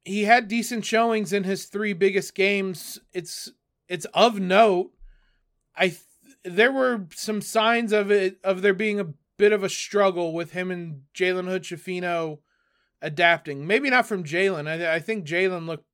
he 0.03 0.24
had 0.24 0.48
decent 0.48 0.86
showings 0.86 1.34
in 1.34 1.44
his 1.44 1.65
three 1.65 1.94
biggest 1.94 2.36
games. 2.36 3.00
It's 3.13 3.51
it's 3.88 4.06
of 4.13 4.39
note. 4.39 4.91
I 5.75 5.96
there 6.44 6.72
were 6.72 7.08
some 7.13 7.41
signs 7.41 7.91
of 7.91 8.12
it 8.12 8.39
of 8.44 8.62
there 8.62 8.74
being 8.74 9.00
a 9.00 9.13
bit 9.38 9.51
of 9.51 9.63
a 9.63 9.70
struggle 9.70 10.34
with 10.34 10.51
him 10.51 10.72
and 10.72 11.03
Jalen 11.13 11.48
Hood 11.48 11.63
Schifino 11.63 12.39
adapting. 13.01 13.65
Maybe 13.65 13.89
not 13.89 14.06
from 14.06 14.24
Jalen. 14.24 14.68
I, 14.68 14.96
I 14.96 15.00
think 15.00 15.25
Jalen 15.25 15.65
looked 15.65 15.86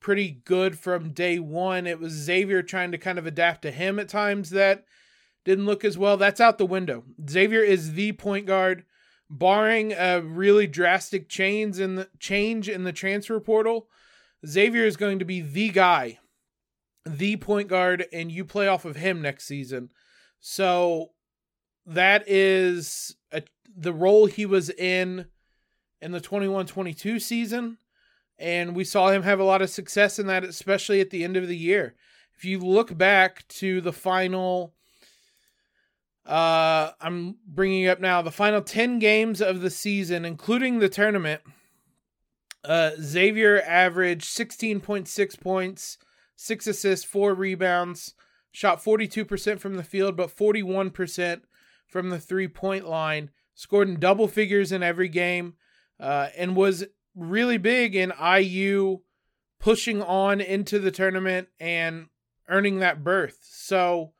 pretty 0.00 0.42
good 0.44 0.78
from 0.78 1.12
day 1.12 1.38
one. 1.38 1.86
It 1.86 2.00
was 2.00 2.12
Xavier 2.12 2.62
trying 2.62 2.90
to 2.92 2.98
kind 2.98 3.18
of 3.18 3.26
adapt 3.26 3.62
to 3.62 3.70
him 3.70 3.98
at 3.98 4.08
times 4.08 4.50
that 4.50 4.84
didn't 5.44 5.66
look 5.66 5.84
as 5.84 5.96
well. 5.96 6.16
That's 6.16 6.40
out 6.40 6.58
the 6.58 6.66
window. 6.66 7.04
Xavier 7.28 7.62
is 7.62 7.94
the 7.94 8.12
point 8.12 8.46
guard, 8.46 8.84
barring 9.32 9.92
a 9.92 10.20
really 10.20 10.66
drastic 10.66 11.28
change 11.28 11.80
in 11.80 11.96
the 11.96 12.08
change 12.18 12.68
in 12.68 12.84
the 12.84 12.92
transfer 12.92 13.40
portal. 13.40 13.88
Xavier 14.46 14.84
is 14.84 14.96
going 14.96 15.18
to 15.18 15.24
be 15.24 15.40
the 15.40 15.70
guy, 15.70 16.18
the 17.06 17.36
point 17.36 17.68
guard, 17.68 18.04
and 18.12 18.30
you 18.30 18.44
play 18.44 18.68
off 18.68 18.84
of 18.84 18.96
him 18.96 19.22
next 19.22 19.46
season. 19.46 19.88
So 20.38 21.12
that 21.86 22.28
is 22.28 23.16
a, 23.32 23.42
the 23.74 23.92
role 23.92 24.26
he 24.26 24.44
was 24.44 24.68
in 24.70 25.26
in 26.00 26.12
the 26.12 26.20
21-22 26.20 27.20
season 27.22 27.78
and 28.42 28.74
we 28.74 28.82
saw 28.82 29.10
him 29.10 29.22
have 29.22 29.38
a 29.38 29.44
lot 29.44 29.62
of 29.62 29.70
success 29.70 30.18
in 30.18 30.26
that, 30.26 30.42
especially 30.42 31.00
at 31.00 31.10
the 31.10 31.22
end 31.22 31.36
of 31.36 31.46
the 31.46 31.56
year. 31.56 31.94
If 32.36 32.44
you 32.44 32.58
look 32.58 32.98
back 32.98 33.46
to 33.48 33.80
the 33.80 33.92
final, 33.92 34.74
uh, 36.26 36.90
I'm 37.00 37.36
bringing 37.46 37.88
up 37.88 38.00
now 38.00 38.22
the 38.22 38.30
final 38.30 38.62
10 38.62 38.98
games 38.98 39.40
of 39.40 39.60
the 39.60 39.70
season, 39.70 40.24
including 40.24 40.78
the 40.78 40.88
tournament. 40.88 41.42
Uh, 42.64 42.92
Xavier 43.00 43.60
averaged 43.62 44.26
16.6 44.26 45.40
points, 45.40 45.98
six 46.36 46.66
assists, 46.66 47.04
four 47.04 47.34
rebounds, 47.34 48.14
shot 48.52 48.82
42% 48.82 49.58
from 49.58 49.74
the 49.74 49.82
field, 49.82 50.16
but 50.16 50.34
41% 50.34 51.40
from 51.88 52.10
the 52.10 52.20
three 52.20 52.48
point 52.48 52.86
line, 52.86 53.30
scored 53.54 53.88
in 53.88 53.98
double 53.98 54.28
figures 54.28 54.70
in 54.70 54.82
every 54.82 55.08
game, 55.08 55.54
uh, 55.98 56.28
and 56.36 56.54
was 56.54 56.84
really 57.16 57.58
big 57.58 57.96
in 57.96 58.12
IU 58.20 59.00
pushing 59.58 60.02
on 60.02 60.40
into 60.40 60.78
the 60.78 60.90
tournament 60.90 61.48
and 61.60 62.06
earning 62.48 62.78
that 62.78 63.02
berth. 63.02 63.38
So 63.42 64.12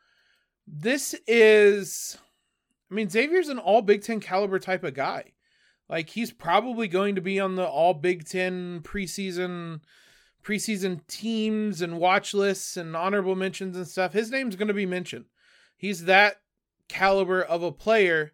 this 0.66 1.14
is 1.26 2.16
I 2.90 2.94
mean 2.94 3.08
Xavier's 3.08 3.48
an 3.48 3.58
all 3.58 3.82
Big 3.82 4.02
10 4.02 4.20
caliber 4.20 4.58
type 4.58 4.84
of 4.84 4.94
guy. 4.94 5.32
Like 5.88 6.10
he's 6.10 6.32
probably 6.32 6.88
going 6.88 7.14
to 7.16 7.20
be 7.20 7.38
on 7.40 7.56
the 7.56 7.66
all 7.66 7.94
Big 7.94 8.26
10 8.26 8.80
preseason 8.82 9.80
preseason 10.42 11.06
teams 11.06 11.80
and 11.80 11.98
watch 11.98 12.34
lists 12.34 12.76
and 12.76 12.96
honorable 12.96 13.36
mentions 13.36 13.76
and 13.76 13.86
stuff. 13.86 14.12
His 14.12 14.30
name's 14.30 14.56
going 14.56 14.68
to 14.68 14.74
be 14.74 14.86
mentioned. 14.86 15.26
He's 15.76 16.04
that 16.04 16.40
caliber 16.88 17.42
of 17.42 17.62
a 17.62 17.72
player 17.72 18.32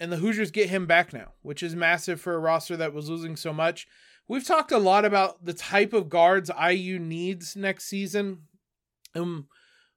and 0.00 0.10
the 0.10 0.16
Hoosiers 0.16 0.50
get 0.50 0.70
him 0.70 0.86
back 0.86 1.12
now, 1.12 1.32
which 1.42 1.62
is 1.62 1.76
massive 1.76 2.20
for 2.20 2.34
a 2.34 2.38
roster 2.38 2.76
that 2.78 2.94
was 2.94 3.10
losing 3.10 3.36
so 3.36 3.52
much. 3.52 3.86
We've 4.26 4.46
talked 4.46 4.72
a 4.72 4.78
lot 4.78 5.04
about 5.04 5.44
the 5.44 5.52
type 5.52 5.92
of 5.92 6.08
guards 6.08 6.50
IU 6.50 6.98
needs 6.98 7.54
next 7.54 7.84
season. 7.84 8.42
Um, 9.14 9.48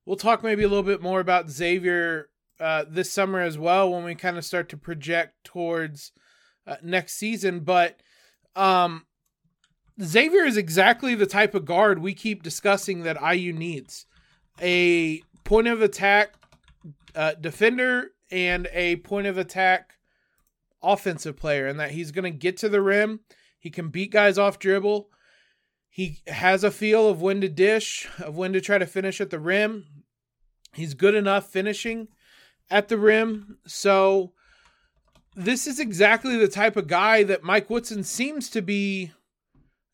we'll 0.06 0.16
talk 0.16 0.44
maybe 0.44 0.64
a 0.64 0.68
little 0.68 0.84
bit 0.84 1.02
more 1.02 1.20
about 1.20 1.50
Xavier 1.50 2.30
uh, 2.60 2.86
this 2.88 3.12
summer 3.12 3.40
as 3.40 3.58
well 3.58 3.92
when 3.92 4.04
we 4.04 4.16
kind 4.16 4.38
of 4.38 4.46
start 4.46 4.70
to 4.70 4.78
project 4.78 5.44
towards 5.44 6.12
uh, 6.68 6.76
next 6.82 7.16
season. 7.16 7.62
But 7.62 8.02
um, 8.56 9.06
Xavier 10.02 10.46
is 10.46 10.58
exactly 10.58 11.16
the 11.16 11.26
type 11.26 11.56
of 11.56 11.66
guard 11.66 12.00
we 12.00 12.14
keep 12.14 12.44
discussing 12.44 13.04
that 13.04 13.22
IU 13.22 13.54
needs 13.54 14.06
a 14.62 15.22
point 15.44 15.68
of 15.68 15.82
attack 15.82 16.36
uh, 17.16 17.34
defender 17.34 18.12
and 18.32 18.68
a 18.72 18.98
point 18.98 19.28
of 19.28 19.38
attack 19.38 19.94
offensive 20.82 21.38
player, 21.38 21.68
and 21.68 21.80
that 21.80 21.92
he's 21.92 22.12
going 22.12 22.32
to 22.32 22.38
get 22.38 22.58
to 22.58 22.70
the 22.70 22.82
rim. 22.82 23.22
He 23.60 23.70
can 23.70 23.90
beat 23.90 24.12
guys 24.12 24.38
off 24.38 24.60
dribble. 24.60 25.10
He 25.94 26.24
has 26.26 26.64
a 26.64 26.72
feel 26.72 27.08
of 27.08 27.22
when 27.22 27.40
to 27.42 27.48
dish, 27.48 28.10
of 28.18 28.36
when 28.36 28.52
to 28.54 28.62
try 28.62 28.80
to 28.80 28.88
finish 28.88 29.22
at 29.22 29.30
the 29.30 29.38
rim. 29.38 29.86
He's 30.74 30.96
good 30.96 31.14
enough 31.14 31.52
finishing 31.52 32.08
at 32.72 32.88
the 32.88 32.98
rim. 32.98 33.60
So, 33.68 34.34
this 35.36 35.68
is 35.68 35.80
exactly 35.80 36.36
the 36.36 36.48
type 36.48 36.78
of 36.78 36.88
guy 36.88 37.22
that 37.22 37.44
Mike 37.44 37.70
Woodson 37.70 38.04
seems 38.04 38.50
to 38.50 38.62
be 38.64 39.12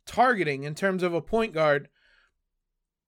targeting 0.05 0.63
in 0.63 0.73
terms 0.73 1.03
of 1.03 1.13
a 1.13 1.19
point 1.19 1.53
guard. 1.53 1.89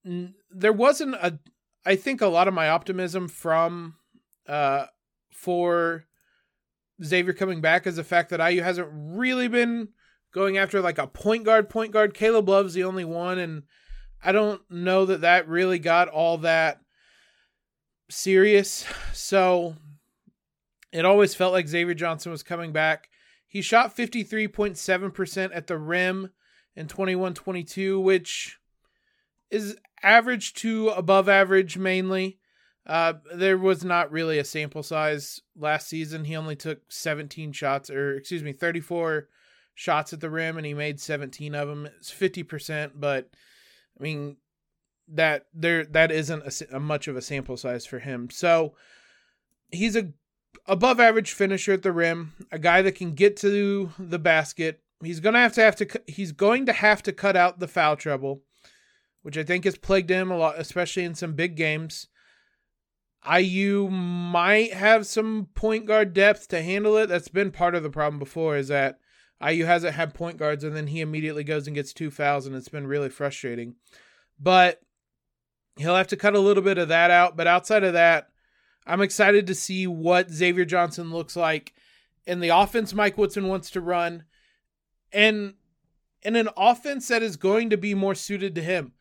There 0.03 0.73
wasn't 0.73 1.15
a, 1.15 1.39
I 1.85 1.95
think 1.95 2.19
a 2.19 2.27
lot 2.27 2.49
of 2.49 2.53
my 2.53 2.67
optimism 2.67 3.29
from 3.29 3.95
uh, 4.49 4.87
for 5.31 6.07
Xavier 7.01 7.31
coming 7.31 7.61
back 7.61 7.87
is 7.87 7.95
the 7.95 8.03
fact 8.03 8.31
that 8.31 8.45
IU 8.45 8.61
hasn't 8.61 8.89
really 8.91 9.47
been 9.47 9.93
going 10.31 10.57
after 10.57 10.81
like 10.81 10.97
a 10.97 11.07
point 11.07 11.43
guard, 11.43 11.69
point 11.69 11.91
guard. 11.91 12.13
Caleb 12.13 12.49
Love's 12.49 12.73
the 12.73 12.83
only 12.83 13.05
one, 13.05 13.37
and 13.37 13.63
I 14.23 14.31
don't 14.31 14.61
know 14.69 15.05
that 15.05 15.21
that 15.21 15.47
really 15.47 15.79
got 15.79 16.07
all 16.07 16.37
that 16.39 16.81
serious. 18.09 18.85
So 19.13 19.75
it 20.91 21.05
always 21.05 21.35
felt 21.35 21.53
like 21.53 21.67
Xavier 21.67 21.93
Johnson 21.93 22.31
was 22.31 22.43
coming 22.43 22.71
back. 22.71 23.09
He 23.45 23.61
shot 23.61 23.95
53.7% 23.95 25.51
at 25.53 25.67
the 25.67 25.77
rim 25.77 26.31
in 26.75 26.87
21 26.87 27.33
22, 27.33 27.99
which 27.99 28.57
is 29.49 29.77
average 30.01 30.53
to 30.55 30.89
above 30.89 31.29
average 31.29 31.77
mainly. 31.77 32.39
Uh, 32.85 33.13
there 33.35 33.57
was 33.57 33.83
not 33.83 34.11
really 34.11 34.39
a 34.39 34.43
sample 34.43 34.83
size 34.83 35.41
last 35.55 35.87
season. 35.87 36.25
He 36.25 36.35
only 36.35 36.55
took 36.55 36.79
17 36.89 37.51
shots, 37.51 37.89
or 37.89 38.15
excuse 38.15 38.41
me, 38.41 38.53
34 38.53 39.27
shots 39.81 40.13
at 40.13 40.19
the 40.19 40.29
rim, 40.29 40.57
and 40.57 40.65
he 40.65 40.75
made 40.75 40.99
17 40.99 41.55
of 41.55 41.67
them. 41.67 41.87
It's 41.97 42.13
50%, 42.13 42.91
but 42.95 43.29
I 43.99 44.03
mean 44.03 44.37
that 45.07 45.47
there 45.53 45.85
that 45.85 46.11
isn't 46.11 46.43
a, 46.43 46.75
a 46.77 46.79
much 46.79 47.07
of 47.07 47.17
a 47.17 47.21
sample 47.21 47.57
size 47.57 47.85
for 47.85 47.97
him. 47.97 48.29
So 48.29 48.75
he's 49.71 49.95
a 49.95 50.13
above 50.67 50.99
average 50.99 51.33
finisher 51.33 51.73
at 51.73 51.81
the 51.81 51.91
rim, 51.91 52.33
a 52.51 52.59
guy 52.59 52.83
that 52.83 52.95
can 52.95 53.15
get 53.15 53.35
to 53.37 53.91
the 53.97 54.19
basket. 54.19 54.81
He's 55.03 55.19
gonna 55.19 55.39
have 55.39 55.53
to 55.53 55.61
have 55.61 55.75
to 55.77 55.87
he's 56.05 56.31
going 56.31 56.67
to 56.67 56.73
have 56.73 57.01
to 57.03 57.11
cut 57.11 57.35
out 57.35 57.59
the 57.59 57.67
foul 57.67 57.95
trouble, 57.95 58.43
which 59.23 59.37
I 59.37 59.43
think 59.43 59.65
has 59.65 59.77
plagued 59.77 60.11
him 60.11 60.29
a 60.29 60.37
lot, 60.37 60.59
especially 60.59 61.05
in 61.05 61.15
some 61.15 61.33
big 61.33 61.55
games. 61.55 62.07
IU 63.29 63.87
might 63.89 64.73
have 64.73 65.07
some 65.07 65.47
point 65.55 65.87
guard 65.87 66.13
depth 66.13 66.47
to 66.49 66.61
handle 66.61 66.97
it. 66.97 67.07
That's 67.07 67.27
been 67.27 67.51
part 67.51 67.73
of 67.73 67.83
the 67.83 67.89
problem 67.89 68.19
before 68.19 68.57
is 68.57 68.67
that 68.67 68.99
IU 69.45 69.65
hasn't 69.65 69.95
had 69.95 70.13
point 70.13 70.37
guards 70.37 70.63
and 70.63 70.75
then 70.75 70.87
he 70.87 71.01
immediately 71.01 71.43
goes 71.43 71.67
and 71.67 71.75
gets 71.75 71.93
two 71.93 72.11
fouls 72.11 72.45
and 72.45 72.55
it's 72.55 72.69
been 72.69 72.87
really 72.87 73.09
frustrating. 73.09 73.75
But 74.39 74.81
he'll 75.77 75.95
have 75.95 76.07
to 76.07 76.17
cut 76.17 76.35
a 76.35 76.39
little 76.39 76.63
bit 76.63 76.77
of 76.77 76.89
that 76.89 77.11
out. 77.11 77.37
But 77.37 77.47
outside 77.47 77.83
of 77.83 77.93
that, 77.93 78.29
I'm 78.85 79.01
excited 79.01 79.47
to 79.47 79.55
see 79.55 79.87
what 79.87 80.31
Xavier 80.31 80.65
Johnson 80.65 81.11
looks 81.11 81.35
like 81.35 81.73
in 82.25 82.39
the 82.39 82.49
offense 82.49 82.93
Mike 82.93 83.17
Woodson 83.17 83.47
wants 83.47 83.71
to 83.71 83.81
run 83.81 84.25
and 85.11 85.55
in 86.23 86.35
an 86.35 86.49
offense 86.55 87.07
that 87.07 87.23
is 87.23 87.35
going 87.35 87.69
to 87.69 87.77
be 87.77 87.93
more 87.93 88.15
suited 88.15 88.55
to 88.55 88.61
him. 88.61 88.93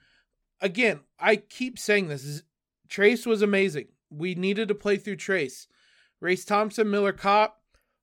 Again, 0.61 1.00
I 1.18 1.37
keep 1.37 1.78
saying 1.78 2.09
this. 2.09 2.42
Trayce 2.88 3.26
was 3.26 3.42
amazing. 3.42 3.88
We 4.11 4.35
needed 4.35 4.68
to 4.68 4.75
play 4.75 4.97
through 4.97 5.16
Trayce. 5.16 5.66
Race 6.20 6.44
Thompson, 6.44 6.90
Miller 6.90 7.12
Kopp, 7.12 7.59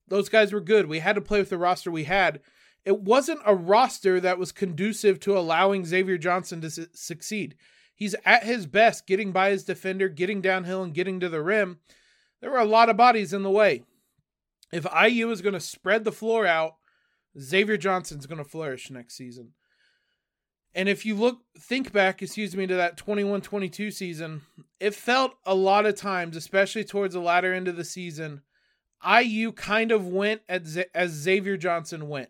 those 0.08 0.30
guys 0.30 0.54
were 0.54 0.62
good. 0.62 0.88
We 0.88 1.00
had 1.00 1.16
to 1.16 1.22
play 1.22 1.40
with 1.40 1.50
the 1.50 1.58
roster 1.58 1.92
we 1.92 2.06
had. 2.06 2.42
It 2.86 3.02
wasn't 3.02 3.42
a 3.46 3.54
roster 3.54 4.20
that 4.22 4.40
was 4.40 4.52
conducive 4.52 5.20
to 5.22 5.38
allowing 5.38 5.86
Xavier 5.86 6.18
Johnson 6.18 6.62
to 6.62 6.70
su- 6.70 6.88
succeed. 6.94 7.56
He's 7.96 8.16
at 8.26 8.44
his 8.44 8.66
best 8.66 9.08
getting 9.08 9.32
by 9.32 9.50
his 9.50 9.64
defender, 9.66 10.08
getting 10.08 10.40
downhill, 10.40 10.84
and 10.84 10.94
getting 10.94 11.20
to 11.20 11.30
the 11.30 11.42
rim. 11.42 11.80
There 12.40 12.52
were 12.52 12.60
a 12.60 12.66
lot 12.66 12.90
of 12.90 12.96
bodies 12.96 13.34
in 13.34 13.44
the 13.44 13.50
way. 13.50 13.84
If 14.72 14.86
IU 14.86 15.32
is 15.32 15.42
going 15.42 15.54
to 15.54 15.60
spread 15.60 16.04
the 16.04 16.12
floor 16.12 16.46
out, 16.46 16.76
Xavier 17.40 17.78
Johnson's 17.78 18.26
going 18.26 18.38
to 18.38 18.50
flourish 18.50 18.90
next 18.90 19.16
season. 19.16 19.54
And 20.76 20.88
if 20.88 21.06
you 21.06 21.16
look, 21.16 21.40
think 21.60 21.92
back, 21.92 22.22
excuse 22.22 22.56
me, 22.56 22.68
to 22.68 22.76
that 22.76 22.98
21 22.98 23.42
22 23.42 23.90
season, 23.90 24.42
it 24.80 24.94
felt 24.94 25.34
a 25.46 25.56
lot 25.56 25.88
of 25.88 25.96
times, 25.96 26.38
especially 26.38 26.84
towards 26.84 27.16
the 27.16 27.20
latter 27.20 27.54
end 27.54 27.68
of 27.68 27.78
the 27.78 27.84
season, 27.84 28.44
IU 29.06 29.52
kind 29.52 29.92
of 29.92 30.08
went 30.08 30.42
as, 30.50 30.78
as 30.94 31.12
Xavier 31.12 31.58
Johnson 31.58 32.10
went. 32.10 32.30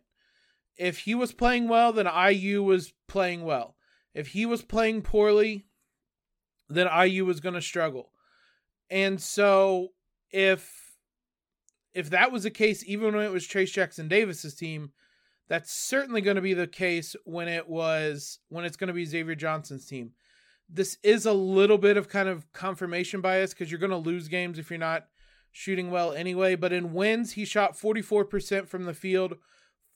If 0.78 1.00
he 1.00 1.16
was 1.16 1.32
playing 1.32 1.68
well, 1.68 1.92
then 1.92 2.08
IU 2.08 2.64
was 2.64 2.94
playing 3.08 3.44
well. 3.44 3.76
If 4.14 4.28
he 4.30 4.46
was 4.46 4.64
playing 4.64 5.02
poorly, 5.02 5.68
then 6.70 6.88
IU 6.88 7.26
was 7.26 7.40
going 7.40 7.56
to 7.56 7.62
struggle. 7.62 8.12
And 8.90 9.22
so 9.22 9.90
if 10.32 10.72
if 11.94 12.12
that 12.12 12.32
was 12.32 12.44
the 12.44 12.52
case 12.52 12.84
even 12.86 13.16
when 13.16 13.26
it 13.26 13.32
was 13.32 13.48
Trayce 13.48 13.72
Jackson 13.72 14.08
Davis's 14.08 14.54
team, 14.54 14.92
that's 15.48 15.72
certainly 15.72 16.22
going 16.22 16.36
to 16.36 16.42
be 16.42 16.54
the 16.54 16.68
case 16.68 17.16
when 17.26 17.48
it 17.48 17.68
was 17.68 18.40
when 18.50 18.66
it's 18.66 18.78
going 18.78 18.90
to 18.90 18.94
be 18.94 19.06
Xavier 19.06 19.36
Johnson's 19.36 19.86
team. 19.86 20.12
This 20.70 20.98
is 21.02 21.26
a 21.26 21.34
little 21.34 21.78
bit 21.78 21.96
of 21.96 22.10
kind 22.10 22.28
of 22.28 22.52
confirmation 22.54 23.22
bias 23.22 23.54
because 23.54 23.72
you're 23.72 23.80
going 23.80 23.90
to 23.90 23.98
lose 23.98 24.28
games 24.28 24.60
if 24.60 24.70
you're 24.70 24.80
not 24.80 25.08
shooting 25.58 25.90
well 25.90 26.14
anyway. 26.14 26.56
But 26.56 26.72
in 26.72 26.94
wins, 26.94 27.34
he 27.34 27.44
shot 27.44 27.76
44% 27.76 28.68
from 28.68 28.86
the 28.86 28.94
field, 28.94 29.38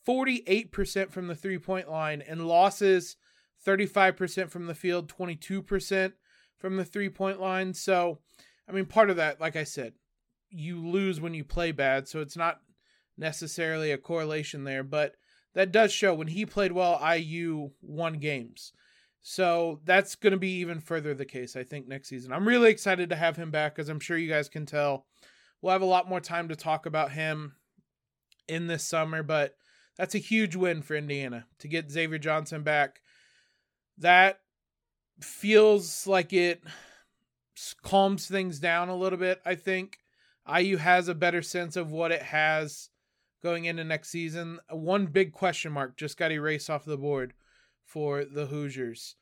48% 0.06 1.12
from 1.12 1.28
the 1.28 1.36
three 1.36 1.58
point 1.58 1.88
line, 1.88 2.20
and 2.20 2.48
losses 2.48 3.16
35% 3.64 4.50
from 4.50 4.66
the 4.66 4.74
field, 4.74 5.08
22% 5.08 6.12
from 6.58 6.76
the 6.76 6.84
three 6.84 7.08
point 7.08 7.40
line. 7.40 7.72
So, 7.74 8.18
I 8.68 8.72
mean, 8.72 8.86
part 8.86 9.08
of 9.08 9.16
that, 9.16 9.40
like 9.40 9.54
I 9.54 9.62
said, 9.62 9.92
you 10.50 10.84
lose 10.84 11.20
when 11.20 11.32
you 11.32 11.44
play 11.44 11.70
bad. 11.70 12.08
So 12.08 12.20
it's 12.20 12.36
not 12.36 12.60
necessarily 13.16 13.92
a 13.92 13.98
correlation 13.98 14.64
there. 14.64 14.82
But 14.82 15.14
that 15.54 15.70
does 15.70 15.92
show 15.92 16.12
when 16.12 16.26
he 16.26 16.44
played 16.44 16.72
well, 16.72 17.00
IU 17.16 17.70
won 17.80 18.14
games. 18.14 18.72
So 19.20 19.78
that's 19.84 20.16
going 20.16 20.32
to 20.32 20.38
be 20.38 20.58
even 20.58 20.80
further 20.80 21.14
the 21.14 21.24
case, 21.24 21.54
I 21.54 21.62
think, 21.62 21.86
next 21.86 22.08
season. 22.08 22.32
I'm 22.32 22.48
really 22.48 22.70
excited 22.70 23.10
to 23.10 23.16
have 23.16 23.36
him 23.36 23.52
back, 23.52 23.78
as 23.78 23.88
I'm 23.88 24.00
sure 24.00 24.18
you 24.18 24.28
guys 24.28 24.48
can 24.48 24.66
tell. 24.66 25.06
We'll 25.62 25.72
have 25.72 25.82
a 25.82 25.86
lot 25.86 26.08
more 26.08 26.20
time 26.20 26.48
to 26.48 26.56
talk 26.56 26.86
about 26.86 27.12
him 27.12 27.54
in 28.48 28.66
this 28.66 28.84
summer, 28.84 29.22
but 29.22 29.54
that's 29.96 30.16
a 30.16 30.18
huge 30.18 30.56
win 30.56 30.82
for 30.82 30.96
Indiana 30.96 31.46
to 31.60 31.68
get 31.68 31.90
Xavier 31.90 32.18
Johnson 32.18 32.62
back. 32.62 33.00
That 33.98 34.40
feels 35.20 36.06
like 36.06 36.32
it 36.32 36.62
calms 37.82 38.26
things 38.26 38.58
down 38.58 38.88
a 38.88 38.96
little 38.96 39.18
bit, 39.18 39.40
I 39.46 39.54
think. 39.54 39.98
IU 40.52 40.78
has 40.78 41.06
a 41.06 41.14
better 41.14 41.42
sense 41.42 41.76
of 41.76 41.92
what 41.92 42.10
it 42.10 42.22
has 42.22 42.88
going 43.42 43.64
into 43.66 43.84
next 43.84 44.08
season. 44.08 44.58
One 44.68 45.06
big 45.06 45.32
question 45.32 45.70
mark 45.70 45.96
just 45.96 46.16
got 46.16 46.32
erased 46.32 46.70
off 46.70 46.84
the 46.84 46.96
board 46.96 47.34
for 47.84 48.24
the 48.24 48.46
Hoosiers. 48.46 49.14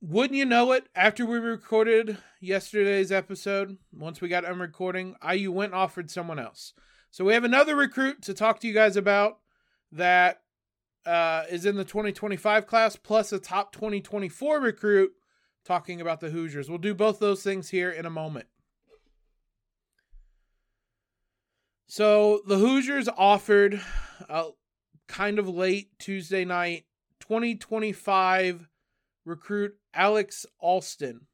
Wouldn't 0.00 0.36
you 0.36 0.44
know 0.44 0.72
it? 0.72 0.88
After 0.94 1.26
we 1.26 1.38
recorded 1.38 2.18
yesterday's 2.40 3.10
episode, 3.10 3.78
once 3.92 4.20
we 4.20 4.28
got 4.28 4.44
on 4.44 4.60
recording, 4.60 5.16
IU 5.28 5.50
went 5.50 5.74
offered 5.74 6.08
someone 6.08 6.38
else. 6.38 6.72
So 7.10 7.24
we 7.24 7.32
have 7.32 7.42
another 7.42 7.74
recruit 7.74 8.22
to 8.22 8.34
talk 8.34 8.60
to 8.60 8.68
you 8.68 8.74
guys 8.74 8.96
about 8.96 9.38
that 9.90 10.42
uh, 11.04 11.44
is 11.50 11.66
in 11.66 11.74
the 11.74 11.84
2025 11.84 12.66
class, 12.66 12.94
plus 12.94 13.32
a 13.32 13.40
top 13.40 13.72
2024 13.72 14.60
recruit 14.60 15.12
talking 15.64 16.00
about 16.00 16.20
the 16.20 16.30
Hoosiers. 16.30 16.68
We'll 16.68 16.78
do 16.78 16.94
both 16.94 17.18
those 17.18 17.42
things 17.42 17.70
here 17.70 17.90
in 17.90 18.06
a 18.06 18.10
moment. 18.10 18.46
So 21.88 22.42
the 22.46 22.58
Hoosiers 22.58 23.08
offered 23.08 23.80
uh, 24.28 24.50
kind 25.08 25.38
of 25.40 25.48
late 25.48 25.98
Tuesday 25.98 26.44
night 26.44 26.84
2025 27.20 28.67
recruit 29.28 29.74
Aleks 29.94 30.46
Alston. 30.58 31.26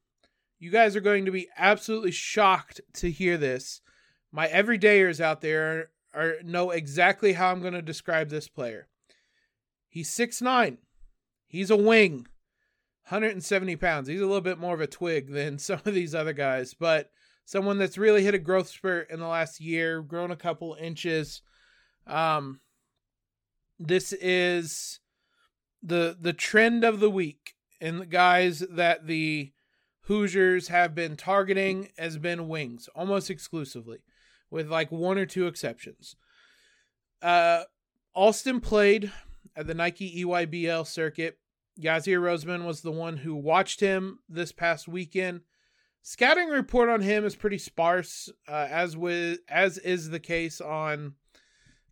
You 0.58 0.70
guys 0.70 0.96
are 0.96 1.00
going 1.00 1.24
to 1.24 1.30
be 1.30 1.48
absolutely 1.56 2.10
shocked 2.10 2.80
to 2.94 3.10
hear 3.10 3.36
this. 3.36 3.80
My 4.32 4.48
everydayers 4.48 5.20
out 5.20 5.40
there 5.40 5.90
are, 6.14 6.34
know 6.42 6.70
exactly 6.70 7.34
how 7.34 7.50
I'm 7.50 7.60
going 7.60 7.74
to 7.74 7.82
describe 7.82 8.28
this 8.28 8.48
player. 8.48 8.88
He's 9.88 10.10
six 10.10 10.42
nine. 10.42 10.78
He's 11.46 11.70
a 11.70 11.76
wing. 11.76 12.26
170 13.08 13.76
pounds. 13.76 14.08
He's 14.08 14.20
a 14.20 14.26
little 14.26 14.40
bit 14.40 14.58
more 14.58 14.74
of 14.74 14.80
a 14.80 14.86
twig 14.86 15.30
than 15.30 15.58
some 15.60 15.80
of 15.84 15.94
these 15.94 16.14
other 16.14 16.32
guys, 16.32 16.74
but 16.74 17.10
someone 17.44 17.78
that's 17.78 17.98
really 17.98 18.24
hit 18.24 18.34
a 18.34 18.38
growth 18.38 18.68
spurt 18.68 19.10
in 19.10 19.20
the 19.20 19.26
last 19.26 19.60
year, 19.60 20.00
grown 20.00 20.30
a 20.30 20.36
couple 20.36 20.76
inches. 20.80 21.42
Um, 22.06 22.60
this 23.78 24.12
is 24.14 25.00
the 25.82 26.16
the 26.18 26.32
trend 26.32 26.84
of 26.84 27.00
the 27.00 27.10
week, 27.10 27.54
and 27.80 28.00
the 28.00 28.06
guys 28.06 28.60
that 28.70 29.06
the 29.06 29.52
Hoosiers 30.02 30.68
have 30.68 30.94
been 30.94 31.16
targeting 31.16 31.88
has 31.98 32.18
been 32.18 32.48
wings 32.48 32.88
almost 32.94 33.30
exclusively, 33.30 33.98
with 34.50 34.70
like 34.70 34.92
one 34.92 35.18
or 35.18 35.26
two 35.26 35.46
exceptions. 35.46 36.16
Uh, 37.22 37.64
Alston 38.14 38.60
played 38.60 39.10
at 39.56 39.66
the 39.66 39.74
Nike 39.74 40.24
EYBL 40.24 40.86
circuit. 40.86 41.38
Yasir 41.80 42.20
Rosemond 42.20 42.64
was 42.64 42.82
the 42.82 42.92
one 42.92 43.16
who 43.16 43.34
watched 43.34 43.80
him 43.80 44.20
this 44.28 44.52
past 44.52 44.86
weekend 44.86 45.40
Scouting 46.06 46.48
report 46.48 46.90
on 46.90 47.00
him 47.00 47.24
is 47.24 47.34
pretty 47.34 47.56
sparse, 47.56 48.30
uh, 48.46 48.68
as 48.70 48.94
with 48.94 49.38
as 49.48 49.78
is 49.78 50.10
the 50.10 50.20
case 50.20 50.60
on 50.60 51.14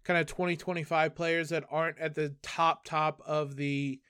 kind 0.05 0.21
of 0.21 0.27
2025 0.27 1.14
players 1.14 1.49
that 1.49 1.64
aren't 1.71 1.99
at 1.99 2.14
the 2.14 2.35
top 2.42 2.85
top 2.85 3.23
of 3.25 3.57
the 3.57 4.03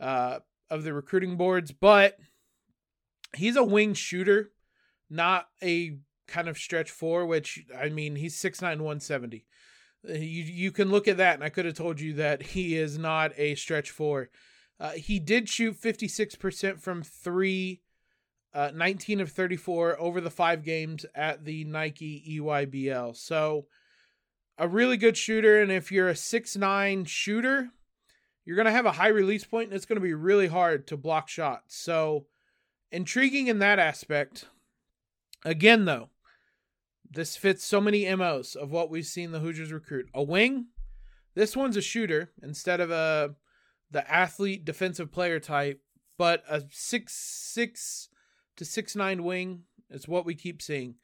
uh, 0.00 0.40
of 0.70 0.84
the 0.84 0.94
recruiting 0.94 1.36
boards. 1.36 1.72
But 1.72 2.18
he's 3.34 3.56
a 3.56 3.64
wing 3.64 3.94
shooter, 3.94 4.52
not 5.10 5.48
a 5.62 5.98
kind 6.26 6.48
of 6.48 6.58
stretch 6.58 6.90
four. 6.90 7.26
Which 7.26 7.64
I 7.78 7.88
mean, 7.88 8.16
he's 8.16 8.36
six 8.36 8.60
nine 8.60 8.82
one 8.82 9.00
seventy. 9.00 9.46
Uh, 10.08 10.14
you 10.14 10.44
you 10.44 10.72
can 10.72 10.90
look 10.90 11.08
at 11.08 11.16
that, 11.18 11.34
and 11.34 11.44
I 11.44 11.48
could 11.48 11.64
have 11.64 11.74
told 11.74 12.00
you 12.00 12.14
that 12.14 12.42
he 12.42 12.76
is 12.76 12.98
not 12.98 13.32
a 13.36 13.54
stretch 13.54 13.90
four. 13.90 14.30
Uh, 14.78 14.90
he 14.90 15.18
did 15.18 15.48
shoot 15.48 15.80
56% 15.80 16.80
from 16.80 17.02
three 17.02 17.80
uh, 18.52 18.70
19 18.74 19.20
of 19.20 19.30
34 19.30 20.00
over 20.00 20.20
the 20.20 20.30
five 20.30 20.62
games 20.62 21.04
at 21.14 21.44
the 21.44 21.64
Nike 21.64 22.38
EYBL. 22.38 23.16
So 23.16 23.66
a 24.58 24.66
really 24.66 24.96
good 24.96 25.16
shooter. 25.16 25.60
And 25.60 25.70
if 25.70 25.92
you're 25.92 26.08
a 26.08 26.16
six 26.16 26.56
nine 26.56 27.04
shooter, 27.04 27.70
you're 28.46 28.56
going 28.56 28.66
to 28.66 28.72
have 28.72 28.86
a 28.86 28.92
high 28.92 29.08
release 29.08 29.44
point 29.44 29.68
and 29.68 29.76
it's 29.76 29.84
going 29.84 30.00
to 30.00 30.06
be 30.06 30.14
really 30.14 30.46
hard 30.46 30.86
to 30.86 30.96
block 30.96 31.28
shots. 31.28 31.76
So 31.76 32.26
intriguing 32.92 33.48
in 33.48 33.58
that 33.58 33.78
aspect. 33.78 34.46
Again, 35.44 35.84
though, 35.84 36.10
this 37.10 37.36
fits 37.36 37.64
so 37.64 37.80
many 37.80 38.12
MOs 38.14 38.54
of 38.54 38.70
what 38.70 38.90
we've 38.90 39.04
seen 39.04 39.32
the 39.32 39.40
Hoosiers 39.40 39.72
recruit. 39.72 40.08
A 40.14 40.22
wing, 40.22 40.66
this 41.34 41.56
one's 41.56 41.76
a 41.76 41.82
shooter 41.82 42.30
instead 42.42 42.80
of 42.80 42.90
a 42.90 43.34
the 43.90 44.10
athlete 44.10 44.64
defensive 44.64 45.12
player 45.12 45.38
type, 45.38 45.80
but 46.18 46.42
a 46.48 46.62
six 46.70 47.14
six 47.14 48.08
to 48.56 48.64
six 48.64 48.96
nine 48.96 49.22
wing. 49.22 49.62
is 49.90 50.08
what 50.08 50.24
we 50.24 50.34
keep 50.34 50.62
seeing. 50.62 50.96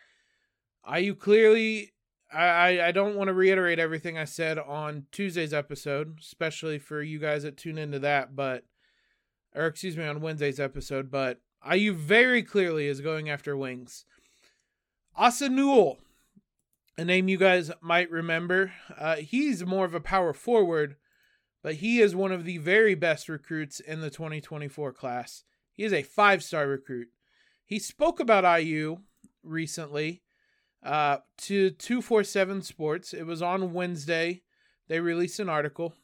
IU 0.93 1.15
clearly 1.15 1.93
I, 2.35 2.89
I 2.89 2.93
don't 2.93 3.17
want 3.17 3.29
to 3.29 3.35
reiterate 3.35 3.79
everything 3.79 4.17
I 4.17 4.25
said 4.25 4.59
on 4.59 5.07
Tuesday's 5.13 5.53
episode, 5.53 6.19
especially 6.21 6.79
for 6.79 7.03
you 7.03 7.19
guys 7.19 7.43
that 7.43 7.57
tune 7.57 7.79
into 7.79 7.99
that, 8.01 8.35
but 8.35 8.65
or 9.55 9.67
excuse 9.67 9.97
me, 9.97 10.05
on 10.05 10.21
Wednesday's 10.21 10.61
episode, 10.61 11.11
but 11.11 11.41
IU 11.71 11.93
very 11.93 12.43
clearly 12.43 12.87
is 12.87 13.01
going 13.01 13.29
after 13.29 13.57
wings. 13.57 14.05
Asa 15.15 15.49
Newell, 15.49 15.99
a 16.97 17.05
name 17.05 17.29
you 17.29 17.37
guys 17.37 17.71
might 17.81 18.11
remember. 18.11 18.73
Uh, 18.97 19.17
he's 19.17 19.65
more 19.65 19.85
of 19.85 19.95
a 19.95 20.01
power 20.01 20.33
forward, 20.33 20.97
but 21.63 21.77
he 21.77 22.01
is 22.01 22.17
one 22.17 22.33
of 22.33 22.45
the 22.45 22.59
very 22.59 22.95
best 22.95 23.29
recruits 23.29 23.79
in 23.79 24.01
the 24.01 24.11
2024 24.11 24.93
class. 24.93 25.45
He 25.73 25.85
is 25.85 25.93
a 25.93 26.03
five 26.03 26.43
star 26.43 26.67
recruit. 26.67 27.09
He 27.65 27.79
spoke 27.79 28.21
about 28.21 28.61
IU 28.61 28.99
recently 29.43 30.23
uh, 30.83 31.19
to 31.39 31.71
247 31.71 32.63
Sports. 32.63 33.15
It 33.15 33.25
was 33.25 33.43
on 33.43 33.73
Wednesday. 33.73 34.43
They 34.89 35.01
released 35.01 35.41
an 35.41 35.49
article 35.49 35.95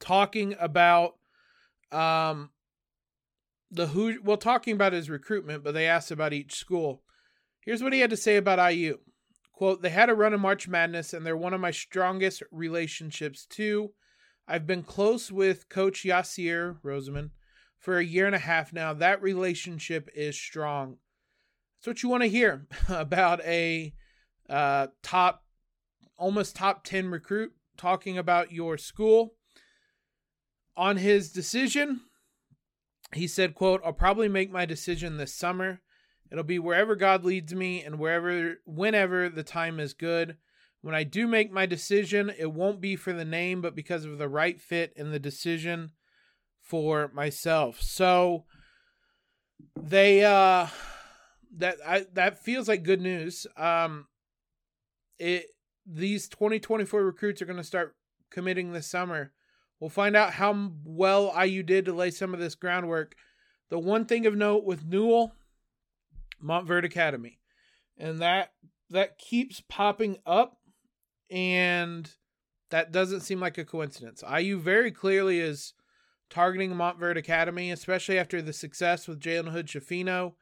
talking 0.00 0.54
about 0.58 1.14
um, 1.92 2.50
the 3.70 3.88
who 3.88 4.18
well 4.22 4.36
talking 4.36 4.74
about 4.74 4.92
his 4.92 5.10
recruitment, 5.10 5.64
but 5.64 5.74
they 5.74 5.86
asked 5.86 6.10
about 6.10 6.32
each 6.32 6.54
school. 6.54 7.02
Here's 7.60 7.82
what 7.82 7.92
he 7.92 8.00
had 8.00 8.10
to 8.10 8.16
say 8.16 8.36
about 8.36 8.72
IU. 8.72 8.98
Quote, 9.52 9.82
they 9.82 9.90
had 9.90 10.08
a 10.08 10.14
run 10.14 10.32
of 10.32 10.40
March 10.40 10.68
Madness 10.68 11.12
and 11.12 11.26
they're 11.26 11.36
one 11.36 11.52
of 11.52 11.60
my 11.60 11.72
strongest 11.72 12.42
relationships 12.50 13.44
too. 13.44 13.90
I've 14.46 14.66
been 14.66 14.82
close 14.82 15.30
with 15.30 15.68
Coach 15.68 16.04
Yasir 16.04 16.80
Rosemond 16.82 17.30
for 17.78 17.98
a 17.98 18.04
year 18.04 18.26
and 18.26 18.34
a 18.34 18.38
half 18.38 18.72
now. 18.72 18.94
That 18.94 19.20
relationship 19.20 20.08
is 20.14 20.38
strong. 20.38 20.96
That's 21.78 21.86
what 21.86 22.02
you 22.02 22.08
want 22.08 22.24
to 22.24 22.28
hear 22.28 22.66
about 22.88 23.40
a 23.44 23.92
uh, 24.48 24.88
top, 25.02 25.44
almost 26.16 26.56
top 26.56 26.84
10 26.84 27.08
recruit 27.10 27.52
talking 27.76 28.18
about 28.18 28.52
your 28.52 28.76
school. 28.76 29.34
On 30.76 30.96
his 30.96 31.30
decision, 31.30 32.00
he 33.14 33.26
said, 33.26 33.54
quote, 33.54 33.80
I'll 33.84 33.92
probably 33.92 34.28
make 34.28 34.50
my 34.50 34.66
decision 34.66 35.16
this 35.16 35.34
summer. 35.34 35.80
It'll 36.30 36.44
be 36.44 36.58
wherever 36.58 36.94
God 36.94 37.24
leads 37.24 37.54
me 37.54 37.82
and 37.82 37.98
wherever 37.98 38.56
whenever 38.66 39.28
the 39.28 39.42
time 39.42 39.80
is 39.80 39.94
good. 39.94 40.36
When 40.82 40.94
I 40.94 41.02
do 41.02 41.26
make 41.26 41.50
my 41.50 41.66
decision, 41.66 42.30
it 42.38 42.52
won't 42.52 42.80
be 42.80 42.96
for 42.96 43.12
the 43.12 43.24
name, 43.24 43.60
but 43.60 43.74
because 43.74 44.04
of 44.04 44.18
the 44.18 44.28
right 44.28 44.60
fit 44.60 44.92
and 44.96 45.12
the 45.12 45.18
decision 45.18 45.92
for 46.60 47.10
myself. 47.14 47.80
So 47.80 48.44
they 49.74 50.24
uh 50.24 50.66
that 51.56 51.78
I 51.86 52.06
that 52.14 52.42
feels 52.42 52.68
like 52.68 52.82
good 52.82 53.00
news. 53.00 53.46
Um 53.56 54.06
it 55.18 55.46
these 55.86 56.28
2024 56.28 57.02
recruits 57.02 57.40
are 57.40 57.46
going 57.46 57.56
to 57.56 57.64
start 57.64 57.96
committing 58.30 58.72
this 58.72 58.86
summer. 58.86 59.32
We'll 59.80 59.90
find 59.90 60.16
out 60.16 60.34
how 60.34 60.72
well 60.84 61.32
IU 61.42 61.62
did 61.62 61.86
to 61.86 61.92
lay 61.92 62.10
some 62.10 62.34
of 62.34 62.40
this 62.40 62.54
groundwork. 62.54 63.14
The 63.70 63.78
one 63.78 64.04
thing 64.04 64.26
of 64.26 64.34
note 64.34 64.64
with 64.64 64.84
Newell, 64.84 65.32
Montverde 66.44 66.84
Academy, 66.84 67.38
and 67.96 68.20
that 68.20 68.52
that 68.90 69.18
keeps 69.18 69.62
popping 69.68 70.18
up, 70.26 70.58
and 71.30 72.10
that 72.70 72.92
doesn't 72.92 73.20
seem 73.20 73.40
like 73.40 73.58
a 73.58 73.64
coincidence. 73.64 74.22
IU 74.38 74.58
very 74.58 74.90
clearly 74.90 75.38
is 75.40 75.74
targeting 76.30 76.72
Montverde 76.72 77.18
Academy, 77.18 77.70
especially 77.70 78.18
after 78.18 78.42
the 78.42 78.52
success 78.52 79.06
with 79.06 79.20
Jalen 79.20 79.52
Hood 79.52 79.66
Schifino. 79.66 80.34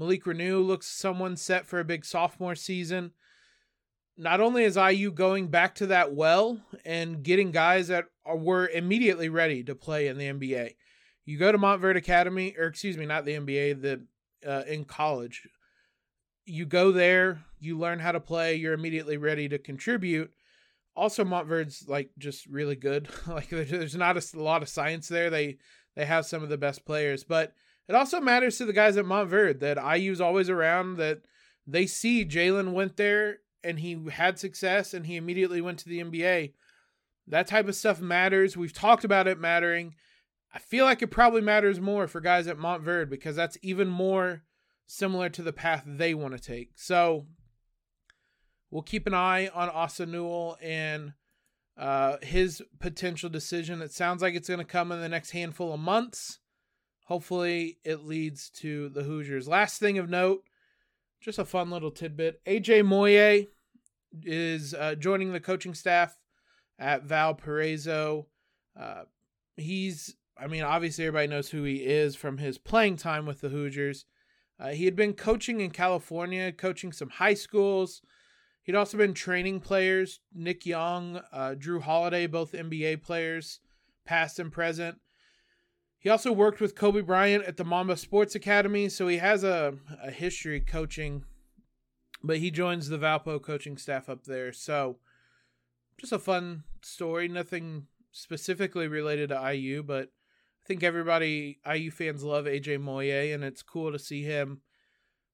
Malik 0.00 0.24
Reneau 0.24 0.66
looks 0.66 0.86
someone 0.86 1.36
set 1.36 1.66
for 1.66 1.78
a 1.78 1.84
big 1.84 2.04
sophomore 2.04 2.54
season 2.54 3.12
not 4.20 4.40
only 4.40 4.64
is 4.64 4.76
IU 4.76 5.10
going 5.10 5.48
back 5.48 5.74
to 5.74 5.86
that 5.86 6.14
well 6.14 6.60
and 6.84 7.22
getting 7.22 7.50
guys 7.50 7.88
that 7.88 8.04
are, 8.26 8.36
were 8.36 8.68
immediately 8.68 9.30
ready 9.30 9.64
to 9.64 9.74
play 9.74 10.08
in 10.08 10.18
the 10.18 10.26
NBA. 10.26 10.74
You 11.24 11.38
go 11.38 11.50
to 11.50 11.58
Montverde 11.58 11.96
Academy, 11.96 12.54
or 12.58 12.66
excuse 12.66 12.98
me, 12.98 13.06
not 13.06 13.24
the 13.24 13.32
NBA, 13.32 13.80
the 13.80 14.06
uh, 14.46 14.62
in 14.66 14.84
college. 14.84 15.48
You 16.44 16.66
go 16.66 16.92
there, 16.92 17.44
you 17.58 17.78
learn 17.78 17.98
how 17.98 18.12
to 18.12 18.20
play, 18.20 18.56
you're 18.56 18.74
immediately 18.74 19.16
ready 19.16 19.48
to 19.48 19.58
contribute. 19.58 20.30
Also, 20.94 21.24
Montverde's 21.24 21.88
like 21.88 22.10
just 22.18 22.46
really 22.46 22.76
good. 22.76 23.08
like 23.26 23.48
there's 23.48 23.96
not 23.96 24.16
a 24.16 24.42
lot 24.42 24.62
of 24.62 24.68
science 24.68 25.08
there. 25.08 25.30
They 25.30 25.58
they 25.96 26.04
have 26.04 26.26
some 26.26 26.42
of 26.42 26.48
the 26.48 26.58
best 26.58 26.84
players, 26.84 27.24
but 27.24 27.54
it 27.90 27.96
also 27.96 28.20
matters 28.20 28.56
to 28.58 28.64
the 28.64 28.72
guys 28.72 28.96
at 28.96 29.04
Montverde 29.04 29.58
that 29.58 29.98
IU's 29.98 30.20
always 30.20 30.48
around. 30.48 30.98
That 30.98 31.22
they 31.66 31.86
see 31.86 32.24
Jalen 32.24 32.72
went 32.72 32.96
there 32.96 33.38
and 33.64 33.80
he 33.80 33.98
had 34.12 34.38
success 34.38 34.94
and 34.94 35.06
he 35.06 35.16
immediately 35.16 35.60
went 35.60 35.80
to 35.80 35.88
the 35.88 35.98
NBA. 35.98 36.52
That 37.26 37.48
type 37.48 37.66
of 37.66 37.74
stuff 37.74 38.00
matters. 38.00 38.56
We've 38.56 38.72
talked 38.72 39.02
about 39.02 39.26
it 39.26 39.40
mattering. 39.40 39.96
I 40.54 40.60
feel 40.60 40.84
like 40.84 41.02
it 41.02 41.08
probably 41.08 41.40
matters 41.40 41.80
more 41.80 42.06
for 42.06 42.20
guys 42.20 42.46
at 42.46 42.58
Montverde 42.58 43.10
because 43.10 43.34
that's 43.34 43.58
even 43.60 43.88
more 43.88 44.44
similar 44.86 45.28
to 45.28 45.42
the 45.42 45.52
path 45.52 45.82
they 45.84 46.14
want 46.14 46.36
to 46.36 46.40
take. 46.40 46.70
So 46.76 47.26
we'll 48.70 48.82
keep 48.82 49.08
an 49.08 49.14
eye 49.14 49.48
on 49.48 49.68
Asa 49.68 50.06
Newell 50.06 50.56
and 50.62 51.14
uh, 51.76 52.18
his 52.22 52.62
potential 52.78 53.28
decision. 53.28 53.82
It 53.82 53.90
sounds 53.90 54.22
like 54.22 54.36
it's 54.36 54.48
going 54.48 54.58
to 54.58 54.64
come 54.64 54.92
in 54.92 55.00
the 55.00 55.08
next 55.08 55.32
handful 55.32 55.74
of 55.74 55.80
months. 55.80 56.38
Hopefully, 57.10 57.76
it 57.84 58.06
leads 58.06 58.48
to 58.50 58.88
the 58.88 59.02
Hoosiers. 59.02 59.48
Last 59.48 59.80
thing 59.80 59.98
of 59.98 60.08
note 60.08 60.44
just 61.20 61.38
a 61.38 61.44
fun 61.44 61.70
little 61.70 61.90
tidbit. 61.90 62.40
AJ 62.46 62.84
Moye 62.84 63.48
is 64.22 64.74
uh, 64.74 64.94
joining 64.94 65.32
the 65.32 65.40
coaching 65.40 65.74
staff 65.74 66.16
at 66.78 67.04
Valparaiso. 67.04 68.26
Uh, 68.78 69.02
he's, 69.56 70.16
I 70.38 70.46
mean, 70.46 70.62
obviously 70.62 71.04
everybody 71.04 71.28
knows 71.28 71.50
who 71.50 71.62
he 71.62 71.84
is 71.84 72.16
from 72.16 72.38
his 72.38 72.58
playing 72.58 72.96
time 72.96 73.26
with 73.26 73.40
the 73.40 73.50
Hoosiers. 73.50 74.06
Uh, 74.58 74.68
he 74.68 74.84
had 74.84 74.96
been 74.96 75.12
coaching 75.12 75.60
in 75.60 75.70
California, 75.70 76.52
coaching 76.52 76.92
some 76.92 77.10
high 77.10 77.34
schools. 77.34 78.02
He'd 78.62 78.74
also 78.74 78.96
been 78.96 79.14
training 79.14 79.60
players, 79.60 80.20
Nick 80.34 80.64
Young, 80.64 81.20
uh, 81.32 81.54
Jrue 81.58 81.82
Holiday, 81.82 82.26
both 82.26 82.52
NBA 82.52 83.02
players, 83.02 83.60
past 84.06 84.38
and 84.38 84.52
present. 84.52 84.98
He 86.00 86.08
also 86.08 86.32
worked 86.32 86.62
with 86.62 86.74
Kobe 86.74 87.02
Bryant 87.02 87.44
at 87.44 87.58
the 87.58 87.64
Mamba 87.64 87.94
Sports 87.94 88.34
Academy, 88.34 88.88
so 88.88 89.06
he 89.06 89.18
has 89.18 89.44
a, 89.44 89.74
a 90.02 90.10
history 90.10 90.58
coaching, 90.58 91.24
but 92.22 92.38
he 92.38 92.50
joins 92.50 92.88
the 92.88 92.96
Valpo 92.96 93.40
coaching 93.40 93.76
staff 93.76 94.08
up 94.08 94.24
there. 94.24 94.50
So 94.50 94.96
just 95.98 96.14
a 96.14 96.18
fun 96.18 96.64
story, 96.80 97.28
nothing 97.28 97.86
specifically 98.12 98.88
related 98.88 99.28
to 99.28 99.52
IU, 99.52 99.82
but 99.82 100.04
I 100.64 100.66
think 100.66 100.82
everybody, 100.82 101.58
IU 101.70 101.90
fans 101.90 102.24
love 102.24 102.46
AJ 102.46 102.80
Moye, 102.80 103.34
and 103.34 103.44
it's 103.44 103.62
cool 103.62 103.92
to 103.92 103.98
see 103.98 104.24
him 104.24 104.62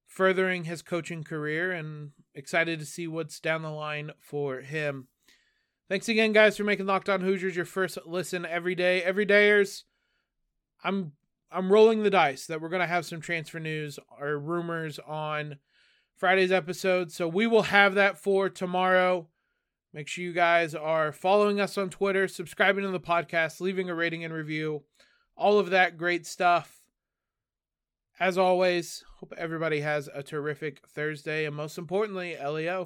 furthering 0.05 0.65
his 0.65 0.81
coaching 0.81 1.23
career 1.23 1.71
and 1.71 2.11
excited 2.35 2.79
to 2.79 2.85
see 2.85 3.07
what's 3.07 3.39
down 3.39 3.61
the 3.61 3.71
line 3.71 4.11
for 4.19 4.59
him. 4.59 5.07
Thanks 5.87 6.09
again, 6.09 6.33
guys, 6.33 6.57
for 6.57 6.65
making 6.65 6.87
Locked 6.87 7.07
On 7.07 7.21
Hoosiers 7.21 7.55
your 7.55 7.63
first 7.63 7.97
listen 8.05 8.45
every 8.45 8.75
day. 8.75 9.01
Everydayers 9.05 9.83
I'm 10.83 11.13
I'm 11.51 11.71
rolling 11.71 12.03
the 12.03 12.09
dice 12.09 12.47
that 12.47 12.61
we're 12.61 12.69
gonna 12.69 12.87
have 12.87 13.05
some 13.05 13.21
transfer 13.21 13.59
news 13.59 13.99
or 14.19 14.37
rumors 14.37 14.99
on 14.99 15.57
Friday's 16.15 16.51
episode. 16.51 17.11
So 17.11 17.27
we 17.27 17.47
will 17.47 17.63
have 17.63 17.95
that 17.95 18.17
for 18.17 18.49
tomorrow. 18.49 19.27
Make 19.93 20.07
sure 20.07 20.23
you 20.23 20.33
guys 20.33 20.75
are 20.75 21.11
following 21.11 21.59
us 21.59 21.77
on 21.77 21.89
Twitter, 21.89 22.27
subscribing 22.27 22.83
to 22.83 22.91
the 22.91 22.99
podcast, 22.99 23.61
leaving 23.61 23.89
a 23.89 23.95
rating 23.95 24.23
and 24.23 24.33
review, 24.33 24.83
all 25.35 25.59
of 25.59 25.69
that 25.69 25.97
great 25.97 26.25
stuff. 26.27 26.81
As 28.19 28.37
always, 28.37 29.03
hope 29.19 29.33
everybody 29.37 29.79
has 29.81 30.09
a 30.13 30.23
terrific 30.23 30.87
Thursday 30.87 31.45
and 31.45 31.55
most 31.55 31.77
importantly, 31.77 32.35
LEO. 32.35 32.85